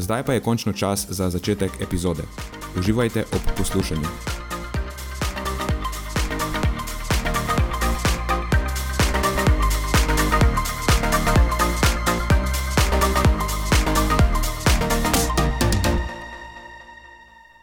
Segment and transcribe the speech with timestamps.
[0.00, 2.22] Zdaj pa je končno čas za začetek epizode.
[2.78, 4.08] Uživajte ob poslušanju.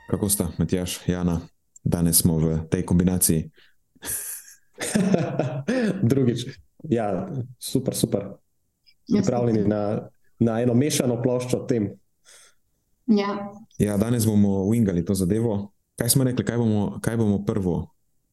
[0.09, 1.39] Kako sta, Matjaš, Jana?
[1.83, 3.49] Danes smo v tej kombinaciji.
[6.11, 6.45] Drugič.
[6.83, 8.25] Ja, super, super.
[9.13, 11.97] Pripravljeni na, na eno mešano ploščo tem.
[13.07, 13.53] Ja.
[13.79, 15.71] ja, danes bomo uingali to zadevo.
[15.95, 17.87] Kaj smo rekli, kaj bomo, kaj bomo prvo?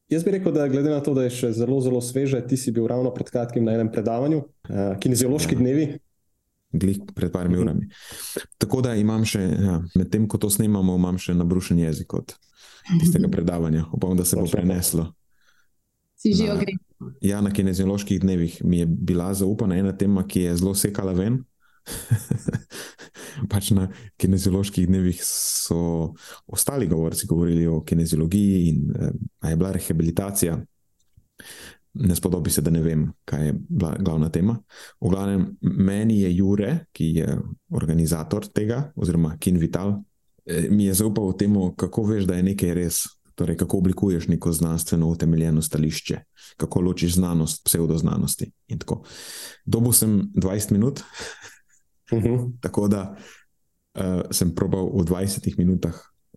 [0.08, 2.72] Jaz bi rekel, da glede na to, da je še zelo, zelo sveže, ti si
[2.74, 5.60] bil ravno pred kratkim na enem predavanju, uh, kineziološki ja.
[5.62, 5.86] dnevi.
[6.74, 7.88] Glih pred parimi urami.
[8.58, 12.34] Tako da imam še, ja, medtem ko to snemamo, imam še nabrušen jezik od
[12.98, 13.86] tistega predavanja.
[13.94, 15.12] Upam, da se bo preneslo.
[16.18, 16.82] Si že ogrejen.
[17.24, 21.42] Ja, na kinezioloških dnevih mi je bila zaupana ena tema, ki je zelo sekala ven.
[23.50, 23.88] pač na
[24.20, 26.14] kinezioloških dnevih so
[26.46, 30.58] ostali govorci govorili o kineziologiji in eh, je bila rehabilitacija.
[31.94, 34.56] Ne spodobi se, da ne vem, kaj je bila glavna tema.
[35.00, 37.36] V glavnem, meni je Jure, ki je
[37.70, 40.00] organizator tega, oziroma Kin Vital,
[40.46, 43.04] eh, mi je zaupal v tem, kako veš, da je nekaj res.
[43.34, 46.20] Torej, kako oblikuješ neko znanstveno utemeljeno stališče,
[46.56, 48.52] kako ločiš znanost, pseudoznanosti.
[49.66, 51.02] Dobil sem 20 minut,
[52.12, 52.28] Uh mhm.
[52.28, 52.52] -huh.
[52.60, 53.16] Tako da
[53.94, 55.94] uh, sem probal v 20 minutah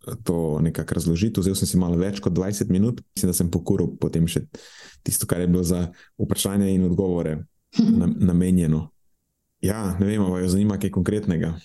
[0.08, 1.40] eh, to nekako razložiti.
[1.40, 4.46] Vzel sem si malo več kot 20 minut, mislim, da sem pokoril potem še
[5.04, 7.46] tisto, kar je bilo za vprašanje in odgovore
[8.00, 8.90] na, namenjeno.
[9.62, 11.56] Ja, ne vem, ali jo zanima kaj konkretnega.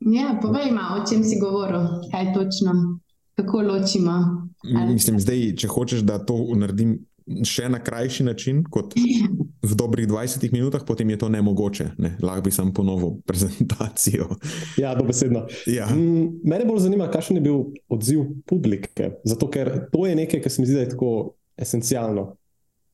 [0.00, 2.98] Ja, povej, o čem si govoril, kaj točno,
[3.34, 4.46] kako ločimo.
[4.86, 7.07] Mislim, zdaj, če hočeš, da to naredim
[7.44, 8.94] še na krajši način, kot
[9.62, 11.90] v dobrih 20 minutah, potem je to nemogoče.
[11.98, 12.16] Ne?
[12.22, 14.28] Lahko bi sam ponovil prezentacijo.
[14.80, 15.46] Ja, dobesedno.
[15.66, 15.88] Ja.
[15.92, 17.62] Mene bolj zanima, kakšen je bil
[17.92, 19.18] odziv publike.
[19.28, 21.12] Zato, ker to je nekaj, kar se mi zdi, da je tako
[21.58, 22.34] esencialno.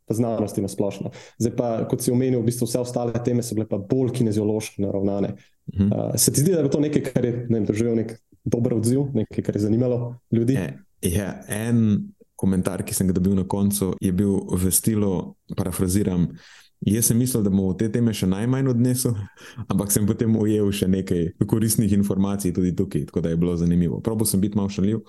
[0.04, 1.14] Pa znanosti na splošno.
[1.40, 4.82] Zdaj, pa, kot si omenil, v bistvu vse ostale teme so bile pa bolj kineziološko
[4.84, 5.30] naravnane.
[5.32, 6.10] Uh -huh.
[6.10, 8.12] uh, se ti zdi, da je to nekaj, kar je ne vem, doživel nek
[8.44, 10.52] dober odziv, nekaj, kar je zanimalo ljudi?
[10.52, 16.28] Je, ja, en komentar, ki sem ga dobil na koncu, je bil v stilu, parafraziram.
[16.84, 19.14] Jaz sem mislil, da bomo te teme še najmanj odnesli,
[19.72, 24.02] ampak sem potem ujel še nekaj koristnih informacij tudi tukaj, tako da je bilo zanimivo.
[24.04, 25.00] Probo sem biti malo šaljiv,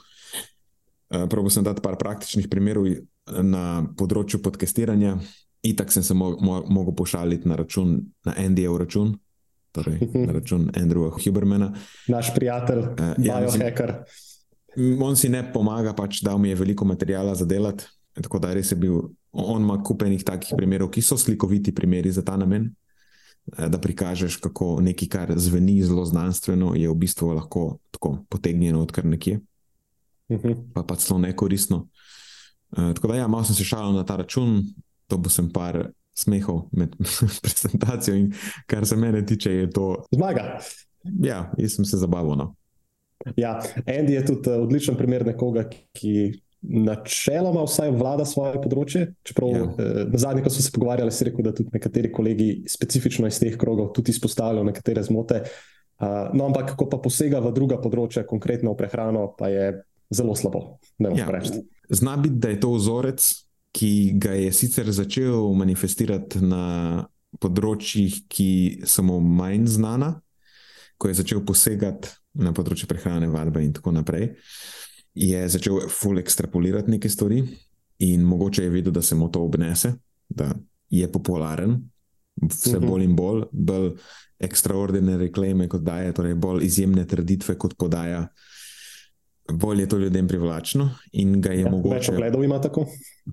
[1.11, 2.87] eh, probo sem dati par praktičnih primerov
[3.25, 5.17] na področju podcastiranja.
[5.65, 9.15] Itak sem se mo mo mogel pošaliti na račun, na Andyjev račun,
[9.73, 11.73] torej na račun Andrewa Hubermana.
[12.07, 13.97] Naš prijatelj, uh, biohacker.
[14.05, 14.34] Ja,
[15.01, 17.85] on si ne pomaga, pač da mi je veliko materijala za delati.
[18.15, 22.23] Tako da res je bil, on ima kupenih takih primerov, ki so slikoviti primeri za
[22.23, 22.69] ta namen.
[23.57, 28.81] Eh, da prikažeš, kako nekaj, kar zveni zelo znanstveno, je v bistvu lahko tako potegnjeno
[28.81, 29.39] od kar nekje,
[30.29, 30.47] uh mhm.
[30.47, 30.73] -huh.
[30.73, 31.87] pa pa celo nekoristno.
[32.71, 34.63] Uh, tako da, ja, malo sem se šalil na ta račun,
[35.07, 36.95] to bo sem par smehov med
[37.43, 38.33] prezentacijo, in
[38.65, 40.05] kar se mene tiče, je to.
[40.11, 40.59] Zmaga.
[41.03, 42.37] Ja, jaz sem se zabaval.
[42.37, 42.55] No.
[43.35, 49.05] Ja, Andy je tudi uh, odličen primer nekoga, ki načeloma vsaj vlada svoje področje.
[49.25, 49.65] Čeprav ja.
[50.09, 53.57] na zadnji, ko smo se pogovarjali, si rekel, da tudi nekateri kolegi specifično iz teh
[53.61, 55.43] krogov tudi izpostavljajo nekatere zmote.
[55.95, 59.69] Uh, no, ampak ko pa posega v druga področja, konkretno v prehrano, pa je
[60.13, 60.79] zelo slabo.
[60.99, 61.29] Ja,
[61.89, 63.23] zna biti, da je to vzorec,
[63.75, 67.05] ki ga je sicer začel manifestirati na
[67.43, 68.51] področjih, ki
[68.87, 70.15] so mu manj znana,
[70.97, 74.31] ko je začel posegati na področju prehrane, vadbe in tako naprej,
[75.15, 77.41] je začel full ekstrapolirati neke stvari
[78.03, 79.93] in mogoče je videl, da se mu to obnese,
[80.29, 80.51] da
[80.91, 81.77] je popularen,
[82.41, 82.87] vse mhm.
[82.87, 83.91] bolj in bolj, bolj
[84.43, 88.27] ekstraordinarne reklame kot daje, torej bolj izjemne trditve kot podaja.
[89.53, 92.11] bolj je to ljudem privlačno in ga je Ja, mogoče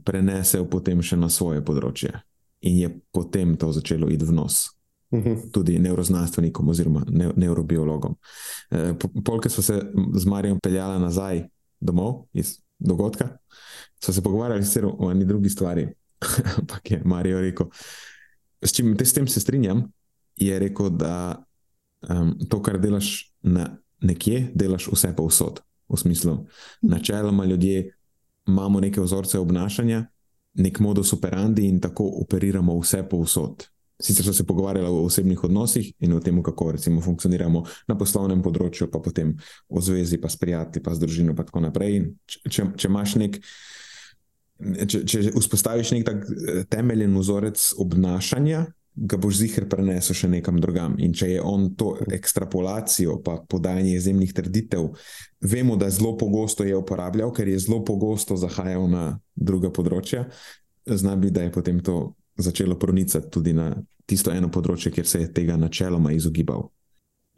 [0.04, 2.12] prenesel potem še na svoje področje.
[2.60, 4.68] In je potem to začelo iti v nos.
[5.14, 5.50] Mhm.
[5.52, 8.16] tudi neuroznanstvenikom oziroma ne, neurobiologom.
[8.70, 8.94] E,
[9.24, 9.80] Polk smo se
[10.14, 11.48] z Marijo peljali nazaj
[11.80, 13.28] domov iz dogodka,
[14.04, 15.88] so se pogovarjali sicer o eni drugi stvari,
[16.58, 17.66] ampak je Marijo rekel,
[18.62, 19.92] s čim te s tem se strinjam,
[20.36, 21.44] je rekel, da
[22.08, 25.60] um, to, kar delaš na nekje, delaš vse pa vsod.
[25.88, 26.46] V smislu,
[26.82, 27.96] načeloma ljudje
[28.46, 30.06] imamo neke vzorce obnašanja,
[30.54, 33.71] nek modus operandi in tako operiramo vse pa vsod.
[34.02, 38.42] Sicer so se pogovarjali o osebnih odnosih in o tem, kako recimo funkcioniramo na poslovnem
[38.42, 39.36] področju, pa potem
[39.68, 41.98] o zvezi, pa s prijatelji, pa s družino, pa tako naprej.
[42.00, 43.38] In če, če imaš nek,
[44.86, 50.58] če, če vzpostaviš nek tak eh, temeljen vzorec obnašanja, ga boš zihar prenesel še nekam
[50.60, 50.98] drugam.
[51.00, 54.90] In če je on to ekstrapolacijo, pa podajanje izjemnih trditev,
[55.40, 59.04] vemo, da zelo pogosto je uporabljal, ker je zelo pogosto zahajal na
[59.34, 60.26] druga področja,
[60.84, 63.72] zna biti, da je potem to začelo pronicati tudi na
[64.12, 66.68] tisto eno področje, kjer se je tega načeloma izogibal.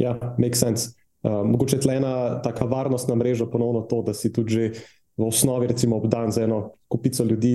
[0.03, 0.93] Ja, make sense.
[1.25, 4.65] Uh, mogoče tle ena taka varnostna mreža, ponovno to, da si tudi že
[5.17, 7.55] v osnovi, recimo, obdan za eno kupico ljudi,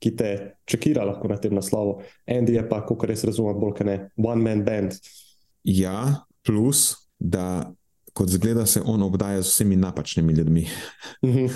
[0.00, 0.30] ki te
[0.64, 1.98] čekira lahko na tem naslovu.
[2.24, 4.96] Andy je pa, kot res razumem, bolj kot ne, one man band.
[5.66, 7.74] Ja, plus, da
[8.16, 10.64] kot zgleda, se on obdaja z vsemi napačnimi ljudmi.
[11.26, 11.46] Mhm.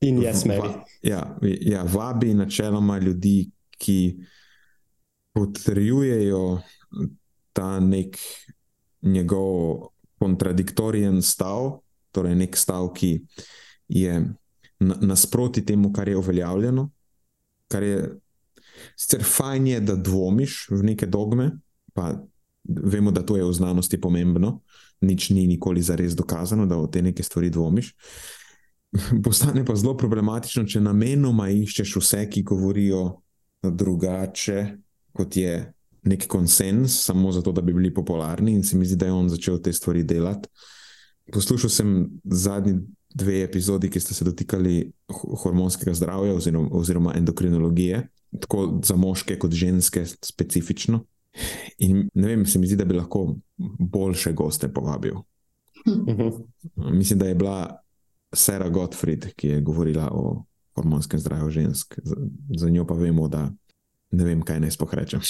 [0.00, 0.74] In jaz meni.
[1.02, 4.16] Ja, ja, vabi načeloma ljudi, ki
[5.32, 6.60] potrjujejo
[7.52, 8.16] ta nek
[9.02, 9.86] njegov
[10.18, 11.80] kontradiktorijen stav,
[12.12, 13.20] torej nek stav, ki
[13.88, 14.18] je
[14.80, 16.90] na, nasproti temu, kar je uveljavljeno.
[17.68, 18.18] Kar je
[18.96, 21.50] sicer fajn, je, da dvomiš v neke dogme,
[21.94, 22.12] pa
[22.64, 24.60] vemo, da to je v znanosti pomembno,
[25.00, 27.94] nič ni nikoli zares dokazano, da v te neke stvari dvomiš.
[29.24, 33.22] Postane pa zelo problematično, če namenoma iščeš vse, ki govorijo
[33.62, 34.60] drugače,
[35.12, 35.72] kot je
[36.02, 39.28] nek konsens, samo zato, da bi bili popularni, in se mi zdi, da je on
[39.28, 40.48] začel te stvari delati.
[41.32, 42.78] Poslušal sem zadnji
[43.14, 44.92] dve epizodi, ki ste se dotikali
[45.42, 48.08] hormonskega zdravja oziroma, oziroma endokrinologije,
[48.40, 51.04] tako za moške kot ženske, specifično.
[51.78, 53.36] In ne vem, se mi zdi, da bi lahko
[53.78, 55.14] boljše goste povabil.
[55.88, 56.28] Mhm.
[56.96, 57.76] Mislim, da je bila
[58.32, 61.98] Sarah Gottfried, ki je govorila o hormonskem zdravju žensk.
[62.02, 62.16] Za,
[62.56, 63.50] za njo pa vemo, da
[64.10, 65.22] ne vem, kaj naj spohrečem.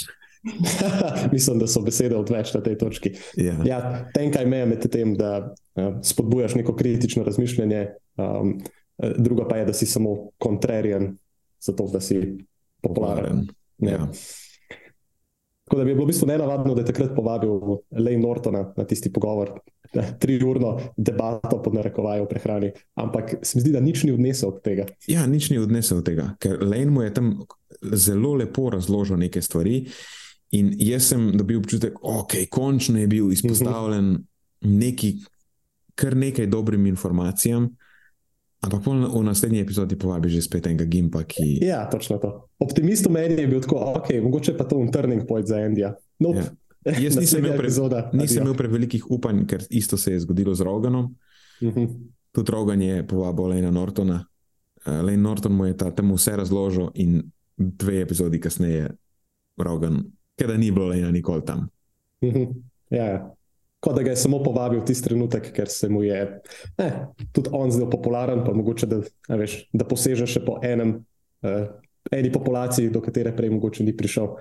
[1.34, 3.12] Mislim, da so besede odveč na tej točki.
[3.36, 3.56] Ja.
[3.66, 3.80] Ja,
[4.14, 7.86] tenkaj meja med tem, da uh, spodbujaš neko kritično razmišljanje,
[8.16, 8.54] um,
[9.18, 11.12] druga pa je, da si samo kontrarijan,
[11.60, 12.38] zato da si
[12.82, 13.46] popularen.
[13.78, 13.90] Ja.
[13.90, 14.08] Ja.
[15.64, 17.52] Tako da bi bilo v bistvu nenavadno, da je takrat povabil
[17.94, 19.52] Lej Nortona na tisti pogovor,
[20.18, 22.70] triurno debato pod narekovajem o prehrani.
[22.94, 24.86] Ampak se mi zdi, da nič ni odnesel od tega.
[25.06, 27.34] ja, nič ni odnesel tega, ker Lane mu je tam
[27.82, 29.84] zelo lepo razložil neke stvari.
[30.50, 34.16] In jaz sem dobil občutek, da okay, končno je bil izpostavljen
[34.66, 35.14] neki,
[35.94, 37.68] kar nekaj dobrim informacijam,
[38.60, 41.62] ampak v naslednji epizodi povabi že spet enega gimpa, ki.
[41.62, 42.48] Ja, točno to.
[42.58, 45.94] Optimist v meni je bil tako, ok, mogoče pa to un turning point za Indija.
[46.18, 46.38] Nope.
[46.38, 46.59] Ja.
[47.04, 50.64] Jaz nisem imel, pre, epizoda, nisem imel prevelikih upanj, ker isto se je zgodilo z
[50.64, 51.14] Roganom.
[51.62, 51.86] Mhm.
[52.32, 54.24] Tudi Rogan je povabil Lena Nortona.
[54.86, 57.20] Uh, Lane Norton mu je ta, tam vse razložil, in
[57.56, 58.94] dve epizodi kasneje,
[59.60, 60.04] Rogan,
[60.38, 61.68] ker da ni bilo Lena nikoli tam.
[62.24, 62.44] Mhm.
[62.90, 63.20] Ja, ja.
[63.80, 66.18] Kot da ga je samo povabil tisti trenutek, ker se mu je
[66.78, 66.96] eh,
[67.32, 68.98] tudi on zdel popularen, pa mogoče da,
[69.40, 70.98] veš, da poseže še po enem,
[71.44, 71.62] uh,
[72.12, 74.34] eni populaciji, do katere prej mogoče ni prišel.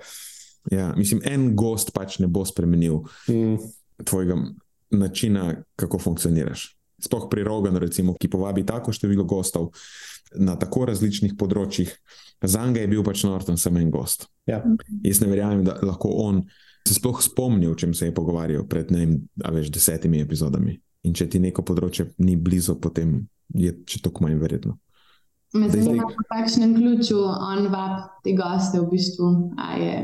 [0.68, 3.56] Ja, mislim, en gost pač ne bo spremenil Mm.
[4.04, 4.36] tvojega
[4.90, 6.76] načina, kako funkcioniraš.
[7.00, 9.70] Sploh pri Roganu, recimo, ki povabi tako število gostov
[10.36, 11.88] na tako različnih področjih.
[12.42, 14.28] Za njega je bil pač Norton samo en gost.
[14.46, 14.60] Ja.
[15.02, 16.44] Jaz ne verjamem, da lahko on
[16.88, 20.80] se sploh spomni, o čem se je pogovarjal pred ne vem, a veš, desetimi epizodami.
[21.04, 24.78] In če ti neko področje ni blizu, potem je še toliko manj verjetno.
[25.52, 29.30] Me zanima, po kakšnem ključu on vab te goste v bistvu.
[29.58, 29.94] A je,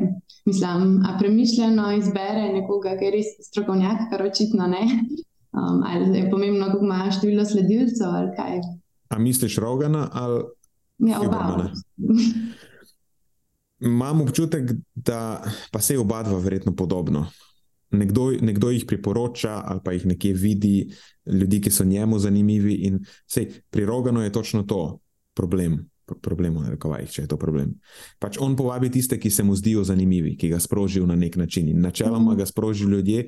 [0.46, 4.82] mislim, a premišljeno izbere nekoga, ki je res strokovnjak, kar očitno ne.
[5.56, 8.60] Um, ali je pomembno, kako ima število sledilcev ali kaj.
[9.08, 10.42] A misliš Rogana ali
[10.98, 11.70] Ja, oba.
[13.80, 17.26] Imam občutek, da pa se oba dva verjetno podobno.
[17.90, 20.94] Nekdo, nekdo jih priporoča ali pa jih nekje vidi,
[21.26, 22.74] ljudi, ki so njemu zanimivi.
[22.74, 24.98] In sej, pri Roganu je točno to
[25.36, 25.84] problem.
[26.22, 27.72] problemov, rekovajih, če je to problem.
[28.22, 31.66] Pač on povabi tiste, ki se mu zdijo zanimivi, ki ga sprožijo na nek način.
[31.68, 33.24] In načeloma ga sprožijo ljudje,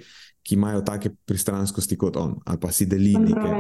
[0.47, 3.51] ki imajo take pristranskosti kot on, ali pa si deli neke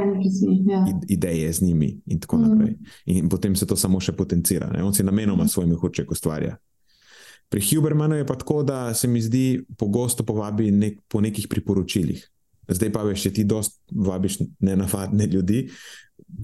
[0.70, 0.84] ja.
[1.08, 2.46] ideje z njimi, in tako mm.
[2.46, 2.76] naprej.
[3.06, 4.70] In potem se to samo še potencira.
[4.70, 4.84] Ne?
[4.86, 5.52] On si namenoma mm.
[5.52, 6.54] svoj mehurček ustvarja.
[7.48, 12.22] Pri Hubermanu je pa tako, da se mi zdi, pogosto povabi nek, po nekih priporočilih.
[12.68, 15.70] Zdaj pa veš, ti dost vabiš nenavadne ljudi,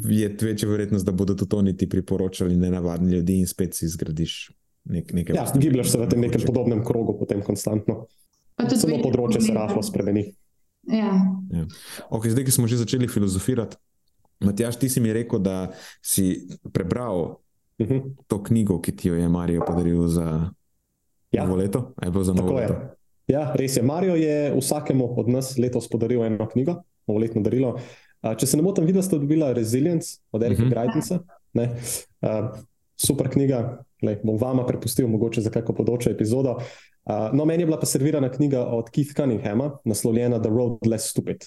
[0.08, 4.50] je večja verjetnost, da bodo tudi oni ti priporočali nenavadne ljudi in spet si zgradiš
[4.84, 5.36] nek, nekaj.
[5.36, 8.06] Ja, gibljaš se v tem nekem podobnem krogu, potem konstantno.
[8.54, 10.28] Samo področje se rahlo spremeni.
[10.88, 11.14] Ja.
[11.50, 11.64] Ja.
[12.12, 13.76] Okay, zdaj, ki smo že začeli filozofirati,
[14.44, 15.72] Matjaš, ti si mi rekel, da
[16.02, 17.40] si prebral
[17.78, 17.94] uh mhm.
[17.94, 18.12] -huh.
[18.26, 20.50] to knjigo, ki ti jo je Marijo podaril za
[21.30, 21.44] ja.
[21.44, 21.94] novo leto.
[22.34, 22.74] Novo leto?
[23.26, 23.82] Ja, res je.
[23.82, 27.78] Marijo je vsakemu od nas letos podaril eno knjigo, novoletno darilo.
[28.24, 30.72] Če se ne motim, videl ste dobila Resilience od Erika uh -huh.
[30.72, 31.20] Greitensa.
[31.54, 32.56] Uh,
[32.96, 36.58] super knjiga, Lej, bom vama prepustil, mogoče za kakšno področje epizodo.
[37.04, 41.10] Uh, no, meni je bila pa servirana knjiga od Keith Cunninghama, naslovljena The Road Less
[41.10, 41.44] Stupid.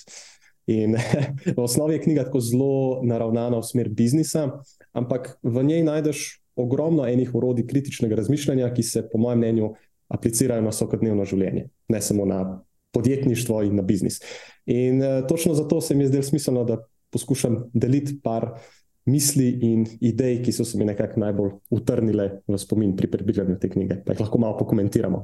[0.67, 0.98] In
[1.57, 4.60] v osnovi je knjiga tako zelo naravnana v smer biznisa,
[4.93, 9.74] ampak v njej najdeš ogromno enih urodij kritičnega razmišljanja, ki se, po mojem mnenju,
[10.10, 12.62] aplicirajo na vsakodnevno življenje, ne samo na
[12.96, 14.22] podjetništvo in na biznis.
[14.67, 16.77] In uh, točno zato se mi je zdelo smiselno, da
[17.09, 18.50] poskušam deliti par
[19.05, 23.69] misli in idej, ki so se mi nekako najbolj utrnile v spomin pri prebiranju te
[23.71, 24.01] knjige.
[24.05, 25.24] Pa jih lahko malo pokomentiramo.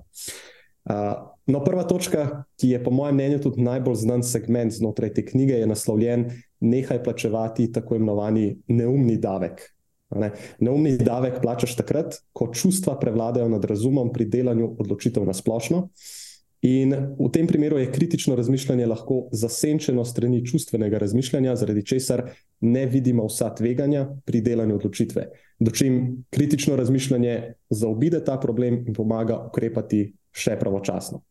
[0.83, 1.12] Uh,
[1.47, 5.59] no, prva točka, ki je po mojem mnenju tudi najbolj znan segment znotraj te knjige,
[5.59, 6.25] je naslovljen:
[6.63, 9.67] Nehaj plačevati tako imenovani neumni davek.
[10.15, 10.31] Ne?
[10.59, 15.77] Neumni davek plačaš takrat, ko čustva prevladajo nad razumom pri delanju odločitev na splošno.
[15.77, 16.23] Uh,
[16.63, 22.24] In v tem primeru je kritično razmišljanje lahko zasenčeno strani čustvenega razmišljanja, zaradi česar
[22.62, 25.25] ne vidimo vsa tveganja pri delanju odločitve.
[25.60, 31.25] Dočim kritično razmišljanje zaobide ta problem in pomaga ukrepati še pravočasno.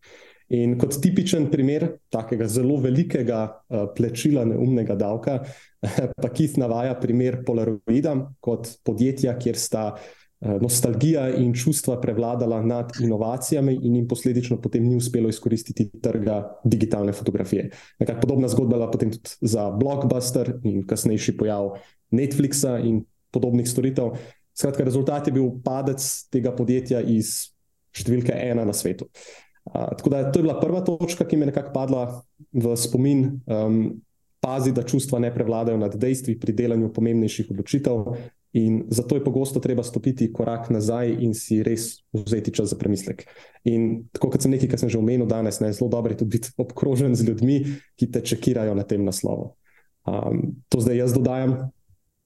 [0.53, 5.39] In kot tipičen primer takega zelo velikega uh, plečila neumnega davka,
[6.23, 12.63] pa Keith navaja primer Polaroida kot podjetja, kjer sta uh, Eh, nostalgija in čustva prevladala
[12.63, 17.71] nad inovacijami, in jim posledično potem ni uspelo izkoristiti trga digitalne fotografije.
[17.99, 21.77] Nekak podobna zgodba je potem tudi za Blockbuster in kasnejši pojav
[22.11, 24.17] Netflixa in podobnih storitev.
[24.59, 27.55] Skratka, rezultat je bil padec tega podjetja iz
[27.95, 29.07] številke ena na svetu.
[29.65, 32.07] Uh, tako da to je bila prva točka, ki mi je nekako padla
[32.53, 33.29] v spomin.
[33.47, 34.03] Um,
[34.43, 38.17] pazi, da čustva ne prevladajo nad dejstvi pri delanju pomembnejših odločitev,
[38.52, 43.25] In zato je pogosto treba stopiti korak nazaj in si res vzeti čas za premislek.
[43.64, 46.37] In tako kot sem nekaj, kar sem že omenil danes, ne, zelo dobro je tudi
[46.37, 47.56] biti obkrožen z ljudmi,
[47.97, 49.54] ki te čekirajo na tem naslovu.
[50.04, 51.73] Um, to zdaj jaz dodajam,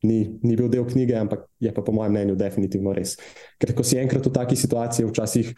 [0.03, 3.15] ni, ni bil del knjige, ampak je pa po mojem mnenju definitivno res.
[3.63, 5.55] Ker ko si enkrat v taki situaciji, včasih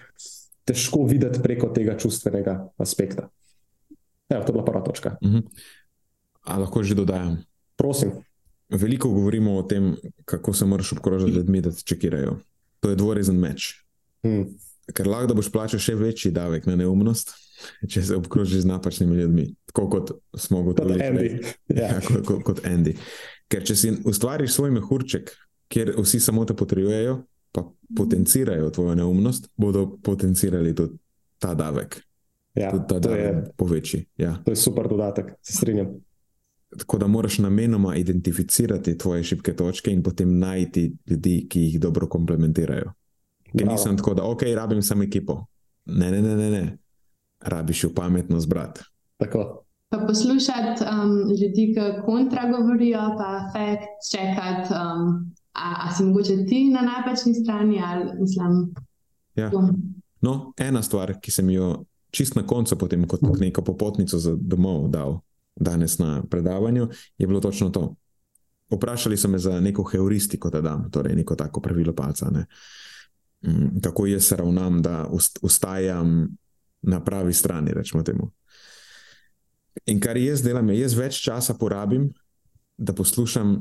[0.68, 3.30] težko videti preko tega čustvenega aspekta.
[4.28, 5.16] Evo, to je bila prva točka.
[5.25, 5.38] Uh mhm.
[5.38, 5.76] -huh.
[6.44, 7.40] A lahko že dodajam?
[7.76, 8.27] Prosim.
[8.68, 9.94] Veliko govorimo o tem,
[10.25, 12.38] kako se moraš obkrožiti z ljudmi, da te čekirajo.
[12.80, 13.84] To je dvorezen meč.
[14.22, 14.46] Hmm.
[14.94, 17.32] Ker lahko boš plačal še večji davek na neumnost,
[17.90, 19.48] če se obkrožiš z napačnimi ljudmi.
[19.72, 21.00] Tako kot smo ugotovili.
[21.00, 21.28] Kot Andy.
[21.80, 22.96] Ja, kot, kot, kot Andy.
[23.48, 25.32] Ker če si ustvariš svoj mehurček,
[25.72, 27.22] kjer vsi samo te potrebujejo,
[27.52, 27.64] pa
[27.96, 30.98] potencirajo tvojo neumnost, bodo potencirali tudi
[31.40, 32.00] ta davek.
[32.58, 34.02] Ja, tudi ta davek je, povečji.
[34.20, 34.37] Ja.
[34.44, 35.96] To je super dodatek, se strinjam.
[36.76, 42.08] Tako da moraš namenoma identificirati tvoje šibke točke in potem najti ljudi, ki jih dobro
[42.08, 42.92] komplementirajo.
[43.58, 45.46] Ker nisem tako, da ok, rabim samo ekipo.
[45.87, 46.78] Ne, ne, ne, ne, ne.
[47.40, 48.80] rabiš jo pametno zbrati.
[49.16, 49.64] Tako.
[49.88, 56.37] Pa poslušati um, ljudi, ki kontra govorijo, pa fakt čekati, um, a, a si mogoče
[56.46, 58.75] ti na napačni strani ali mislim.
[59.34, 59.50] Ja.
[60.20, 64.88] No, ena stvar, ki sem jo čist na koncu, potem kot neko popotnico za domov
[64.88, 65.20] dal
[65.61, 66.88] danes na predavanju,
[67.19, 67.95] je bilo točno to.
[68.71, 72.31] Vprašali so me za neko heuristiko, da dam, torej neko tako pravilo palca.
[72.31, 72.47] Ne.
[73.47, 75.07] Mm, kako jaz se ravnam, da
[75.43, 76.29] ustajam
[76.83, 78.31] na pravi strani, rečemo temu.
[79.87, 82.11] In kar jaz delam, je, jaz več časa porabim,
[82.77, 83.57] da poslušam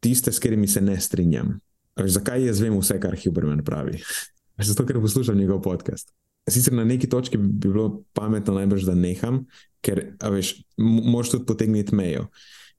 [0.00, 1.58] tiste, s katerimi se ne strinjam.
[1.98, 4.00] Veš, zakaj jaz vem vse, kar Huberman pravi?
[4.70, 6.12] Zato, ker poslušam njegov podcast.
[6.50, 9.44] Sicer na neki točki bi bilo pametno, najbrž, da neham,
[9.84, 12.28] ker veš, moš tudi potegniti mejo.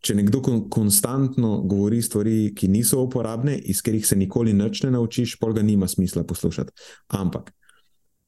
[0.01, 4.95] Če nekdo kon konstantno govori stvari, ki niso uporabne, iz katerih se nikoli nič ne
[4.95, 6.73] naučiš, pol ga nima smisla poslušati.
[7.17, 7.51] Ampak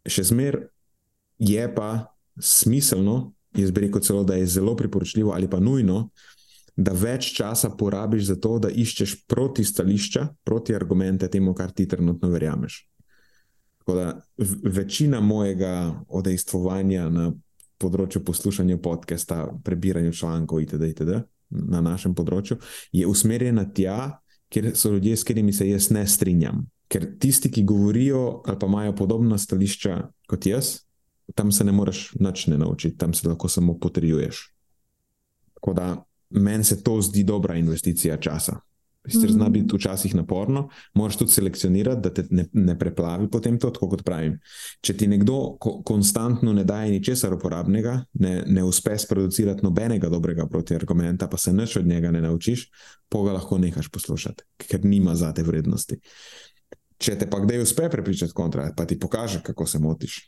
[0.06, 0.60] še zmer
[1.42, 6.12] je pa smiselno, jaz bi rekel celo, da je zelo priporočljivo ali pa nujno
[6.76, 11.88] da več časa porabiš za to, da iščeš proti stališča, proti argumente temu, kar ti
[11.88, 12.80] trenutno verjameš.
[13.88, 14.22] Da,
[14.64, 17.32] večina mojega odejstvovanja na
[17.78, 21.24] področju poslušanja podcasta, prebiranja člankov itd., itd.
[21.50, 22.58] na našem področju
[22.96, 26.64] je usmerjena tja, kjer so ljudje, s katerimi se jaz ne strinjam.
[26.88, 29.98] Ker tisti, ki govorijo ali pa imajo podobna stališča
[30.30, 30.78] kot jaz,
[31.36, 34.46] tam se ne moreš nič ne naučiti, tam se lahko samo potrjuješ.
[35.54, 35.88] Tako da
[36.30, 38.60] meni se to zdi dobra investicija časa.
[39.04, 43.72] Sicer zna biti včasih naporno, moraš tudi selekcionirati, da te ne, ne preplavi potem to,
[43.76, 44.38] kot pravim.
[44.82, 50.48] Če ti nekdo ko, konstantno ne daje ničesar uporabnega, ne, ne uspe sproducirati nobenega dobrega
[50.48, 52.70] protiargumenta, pa se nič od njega ne naučiš,
[53.12, 56.00] pa ga lahko nehaš poslušati, ker nima za te vrednosti.
[57.04, 60.22] Če te pa kdaj uspe prepričati kontra, pa ti pokaže, kako se motiš.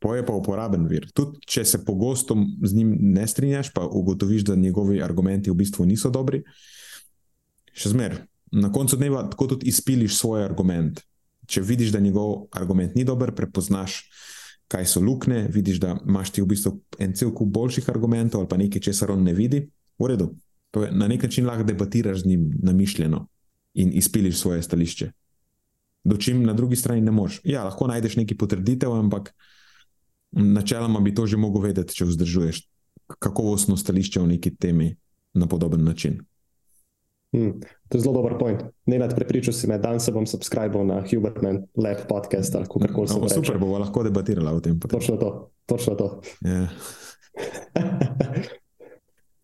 [0.00, 1.10] Po je pa uporaben vir.
[1.12, 2.32] Tudi če se pogosto
[2.64, 6.40] z njim ne strinjaš, pa ugotoviš, da njegovi argumenti v bistvu niso dobri
[7.74, 8.22] še zmeraj.
[8.54, 11.02] Na koncu dneva tako tudi izpiliš svoj argument.
[11.50, 14.04] Če vidiš, da njegov argument ni dober, prepoznaš,
[14.70, 18.48] kaj so luknje, vidiš, da imaš ti v bistvu en cel kup boljših argumentov ali
[18.48, 19.66] pa nekaj, česar on ne vidi,
[19.98, 20.30] v redu.
[20.74, 23.26] To je na nek način lahko debatiraš z njim namišljeno
[23.74, 25.10] in izpiliš svoje stališče.
[26.04, 27.40] Dočim na drugi strani ne moreš.
[27.44, 29.30] Ja, lahko najdeš neki potrditev, ampak
[30.32, 32.64] načeloma bi to že mogel vedeti, če vzdržuješ
[33.18, 34.96] kakovostno stališče o neki temi
[35.34, 36.20] na podoben način.
[37.34, 38.62] Hmm, to je zelo dober point.
[38.86, 42.86] Ne nad prepričal si me, dan se bom subscribal na Hubertman Lab podcast ali kako
[42.94, 43.28] koli se bo.
[43.28, 44.78] Super, bomo lahko debatirali o tem.
[44.78, 45.00] Potem.
[45.00, 45.50] Točno to.
[45.66, 46.20] Točno to.
[46.46, 46.70] Yeah.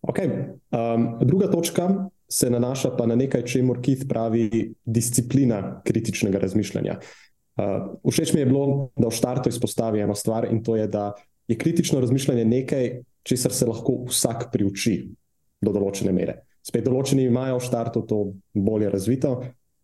[0.09, 0.27] okay.
[0.71, 6.99] um, druga točka se nanaša pa na nekaj, čemu Keith pravi disciplina kritičnega razmišljanja.
[7.59, 11.11] Uh, všeč mi je bilo, da v štartu izpostavi eno stvar in to je, da
[11.47, 15.11] je kritično razmišljanje nekaj, česar se lahko vsak priuči
[15.61, 16.39] do določene mere.
[16.61, 18.21] Spet določeni imajo v startu to
[18.53, 19.33] bolje razvito,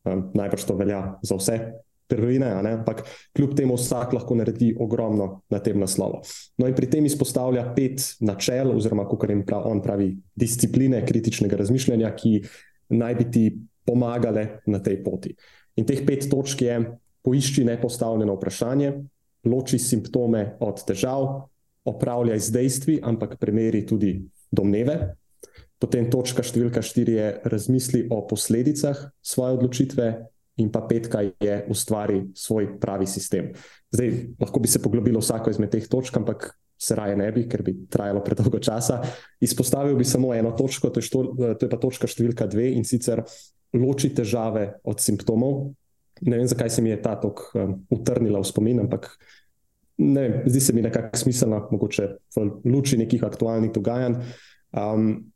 [0.06, 1.58] um, najbrž to velja za vse
[2.08, 3.04] prvine, ampak
[3.36, 6.22] kljub temu vsak lahko naredi ogromno na tem naslovu.
[6.58, 11.60] No, in pri tem izpostavlja pet načel, oziroma kako jim prav, on pravi, discipline kritičnega
[11.60, 12.34] razmišljanja, ki
[12.96, 13.46] naj bi ti
[13.88, 15.36] pomagale na tej poti.
[15.76, 16.80] In teh pet točk je:
[17.28, 18.94] poišči nepostavljeno vprašanje,
[19.44, 21.50] loči simptome od težav,
[21.88, 25.16] opravljaj z dejstvi, ampak premeri tudi domneve.
[25.78, 30.08] Potem točka številka štiri je razmisli o posledicah svoje odločitve,
[30.58, 33.52] in pa petka je ustvari svoj pravi sistem.
[33.94, 37.64] Zdaj, lahko bi se poglobilo vsako izmed teh točk, ampak se raje ne bi, ker
[37.66, 39.00] bi trajalo predolgo časa.
[39.42, 42.86] Izpostavil bi samo eno točko, to je, što, to je pa točka številka dve in
[42.86, 43.24] sicer
[43.78, 45.72] loči težave od simptomov.
[46.26, 49.12] Ne vem, zakaj se mi je ta tok um, utrnila v spomin, ampak.
[49.98, 52.04] Ne vem, zdi se mi nekako smiselno, mogoče
[52.36, 54.20] v luči nekih aktualnih dogajanj.
[54.78, 55.32] Um,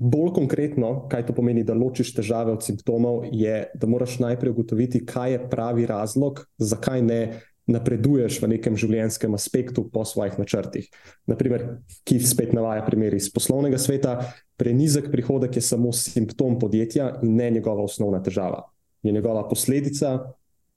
[0.00, 5.02] Bolj konkretno, kaj to pomeni, da ločiš težave od simptomov, je, da moraš najprej ugotoviti,
[5.06, 7.20] kaj je pravi razlog, zakaj ne
[7.68, 10.88] napreduješ v nekem življenjskem aspektu po svojih načrtih.
[11.28, 11.66] Naprimer,
[12.08, 14.16] ki spet navaja primer iz poslovnega sveta,
[14.56, 18.64] prenizek prihodek je samo simptom podjetja in ne njegova osnovna težava.
[19.04, 20.16] Je njegova posledica,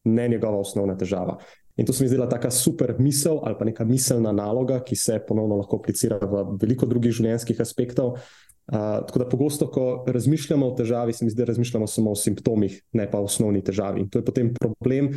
[0.03, 1.39] ne njegova osnovna težava.
[1.79, 5.17] In to se mi zdela tako super misel ali pa neka miselna naloga, ki se
[5.27, 8.19] ponovno lahko aplicira v veliko drugih življenjskih aspektov.
[8.63, 12.15] Uh, tako da pogosto, ko razmišljamo o težavi, se mi zdi, da razmišljamo samo o
[12.15, 13.99] simptomih, ne pa o osnovni težavi.
[14.01, 15.09] In to je potem problem,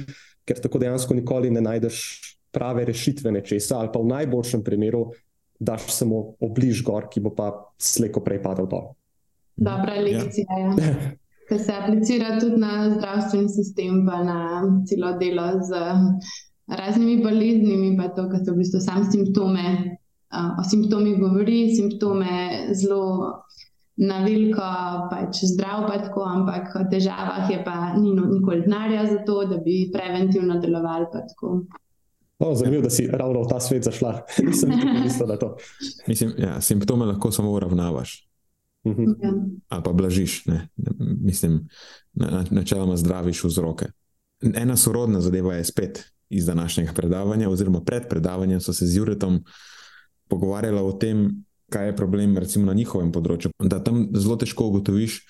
[0.44, 2.00] ker tako dejansko nikoli ne najdeš
[2.50, 5.04] prave rešitve nečesa, ali pa v najboljšem primeru
[5.60, 8.90] daš samo obliž gor, ki bo pa slejko prej padal dol.
[9.56, 10.58] Dobra lekcija.
[10.60, 10.74] Ja.
[11.46, 14.38] Ki se aplicira tudi na zdravstveni sistem, pa na
[14.90, 15.78] celo delo z
[16.66, 19.66] raznimi boleznimi, pa to, kar so v bistvu sami simptome
[20.30, 23.32] o simptomih govori, simptome zelo
[23.96, 24.66] na veliko,
[25.10, 29.44] pač zdrav, pa tako, ampak o težavah je pa ni no, nikoli denarja za to,
[29.48, 31.06] da bi preventivno delovali.
[32.38, 34.26] O, zanimivo, da si ravno v ta svet zašla.
[34.46, 35.56] Nisem mislila na to.
[36.06, 38.26] Mislim, ja, simptome lahko samo uravnavaš.
[38.86, 39.02] Mhm.
[39.22, 39.32] Ja.
[39.68, 40.68] Ali pa blažiš, ne?
[41.22, 41.68] mislim,
[42.50, 43.86] načeloma na zdraviš vzroke.
[44.54, 49.34] Ena sorodna zadeva je spet iz današnjega predavanja, oziroma pred predavanjem so se z Juretom
[49.34, 49.40] uh,
[50.28, 51.28] pogovarjala o tem,
[51.72, 53.52] kaj je problem recimo, na njihovem področju.
[53.58, 55.20] Da tam zelo težko ugotoviš,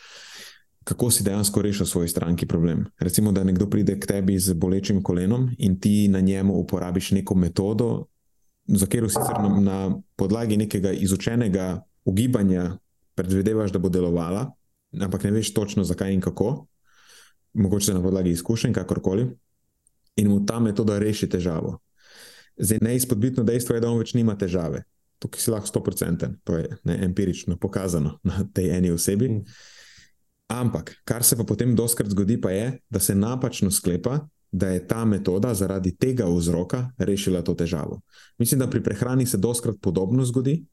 [0.87, 2.85] kako si dejansko rešil svoj stranki problem.
[3.03, 7.35] Recimo, da nekdo pride k tebi z bolečim kolenom in ti na njemu uporabiš neko
[7.35, 8.07] metodo,
[8.67, 9.79] za katero sicer na, na
[10.17, 12.79] podlagi nekega izučenega ugibanja
[13.15, 14.51] predvidevaš, da bo delovala,
[15.01, 16.67] ampak ne veš točno zakaj in kako,
[17.55, 19.31] mogoče na podlagi izkušenj, kakorkoli.
[20.17, 21.79] In mu ta metoda reši težavo.
[22.57, 24.85] Zdaj, neizpodbitno dejstvo je, da on več nima težave.
[25.19, 29.29] tukaj si lahko 100%, to je ne, empirično pokazano na tej eni osebi.
[29.29, 29.45] Mm.
[30.53, 34.21] Ampak, kar se pa potem doskrat zgodi, pa je, da se napačno sklepa,
[34.53, 38.01] da je ta metoda zaradi tega vzroka rešila to težavo.
[38.39, 40.65] Mislim, da pri prehrani se doskrat podobno zgodi,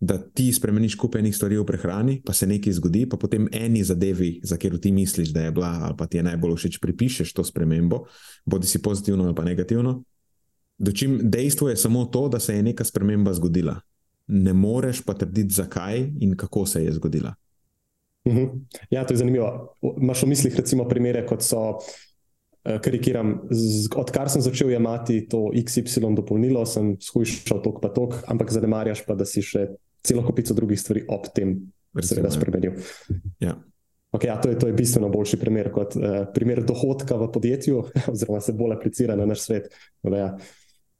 [0.00, 3.82] da ti spremeniš kup enih stvari v prehrani, pa se nekaj zgodi, pa potem eni
[3.84, 7.32] zadevi, za katero ti misliš, da je bila ali pa ti je najbolj všeč, pripišeš
[7.34, 8.04] to spremembo,
[8.44, 10.02] bodi si pozitivno ali pa negativno.
[10.78, 13.80] Dočim dejstvo je samo to, da se je neka sprememba zgodila.
[14.26, 17.34] Ne moreš pa trditi, zakaj in kako se je zgodila.
[18.28, 18.44] Mhm.
[18.90, 19.74] Ja, to je zanimivo.
[19.96, 21.78] Máš v mislih, recimo, primere, kot so,
[22.64, 23.48] eh, karikiram,
[23.96, 29.14] odkar sem začel jemati to XY dopolnilo, sem skušal tok pa tok, ampak zanemarjaš pa,
[29.14, 29.68] da si še
[30.04, 31.56] celo kupico drugih stvari ob tem,
[31.92, 32.78] da se je spremenil.
[33.40, 33.56] Ja.
[34.12, 37.82] Okay, ja, to, je, to je bistveno boljši primer kot uh, primer dohodka v podjetju,
[38.12, 39.68] oziroma se bolj aplicira na naš svet.
[40.02, 40.30] Da, ja.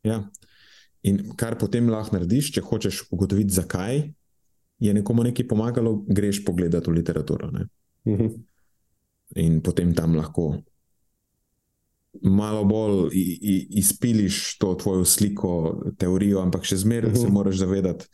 [0.03, 0.23] Ja.
[1.03, 4.03] In kar potem lahko narediš, če hočeš ugotoviti, zakaj
[4.79, 7.49] je nekomu nekaj pomagalo, greš pogledati v literaturo.
[7.49, 8.27] Uh mhm.
[8.27, 8.41] -huh.
[9.37, 10.63] In potem tam lahko
[12.23, 13.11] malo bolj
[13.71, 17.21] izpiliš to tvojo sliko, teorijo, ampak še zmeraj uh -huh.
[17.21, 17.35] se mhm.
[17.35, 18.07] moraš zavedati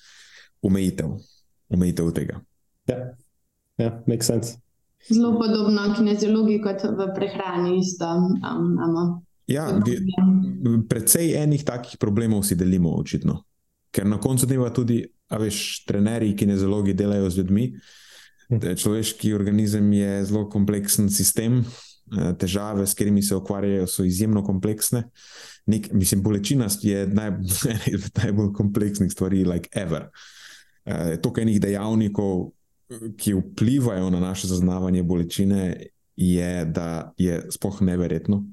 [0.62, 1.08] omejitev,
[1.68, 2.40] omejitev tega.
[2.86, 3.16] Ja,
[3.78, 4.58] ja makes sense.
[5.08, 9.22] Zelo podobno kineziologiji kot v prehrani, isto imamo.
[9.46, 9.68] Ja,
[10.88, 13.42] predvsej enih takih problemov si delimo, očitno.
[13.92, 17.66] Ker na koncu dneva tudi, a veš, trenerji, kinezologi delajo z ljudmi.
[18.48, 18.74] Hm.
[18.76, 25.04] Človeški organizem je zelo kompleksen sistem, eh, težave, s katerimi se ukvarjajo, so izjemno kompleksne.
[25.66, 27.04] Nek, mislim, bolečina je
[27.94, 30.10] izmed najbolj kompleksnih stvari, like ever.
[30.84, 32.50] Uh, Toliko enih dejavnikov,
[33.16, 38.44] ki vplivajo na naše zaznavanje bolečine, je, da je spoh neverjetno.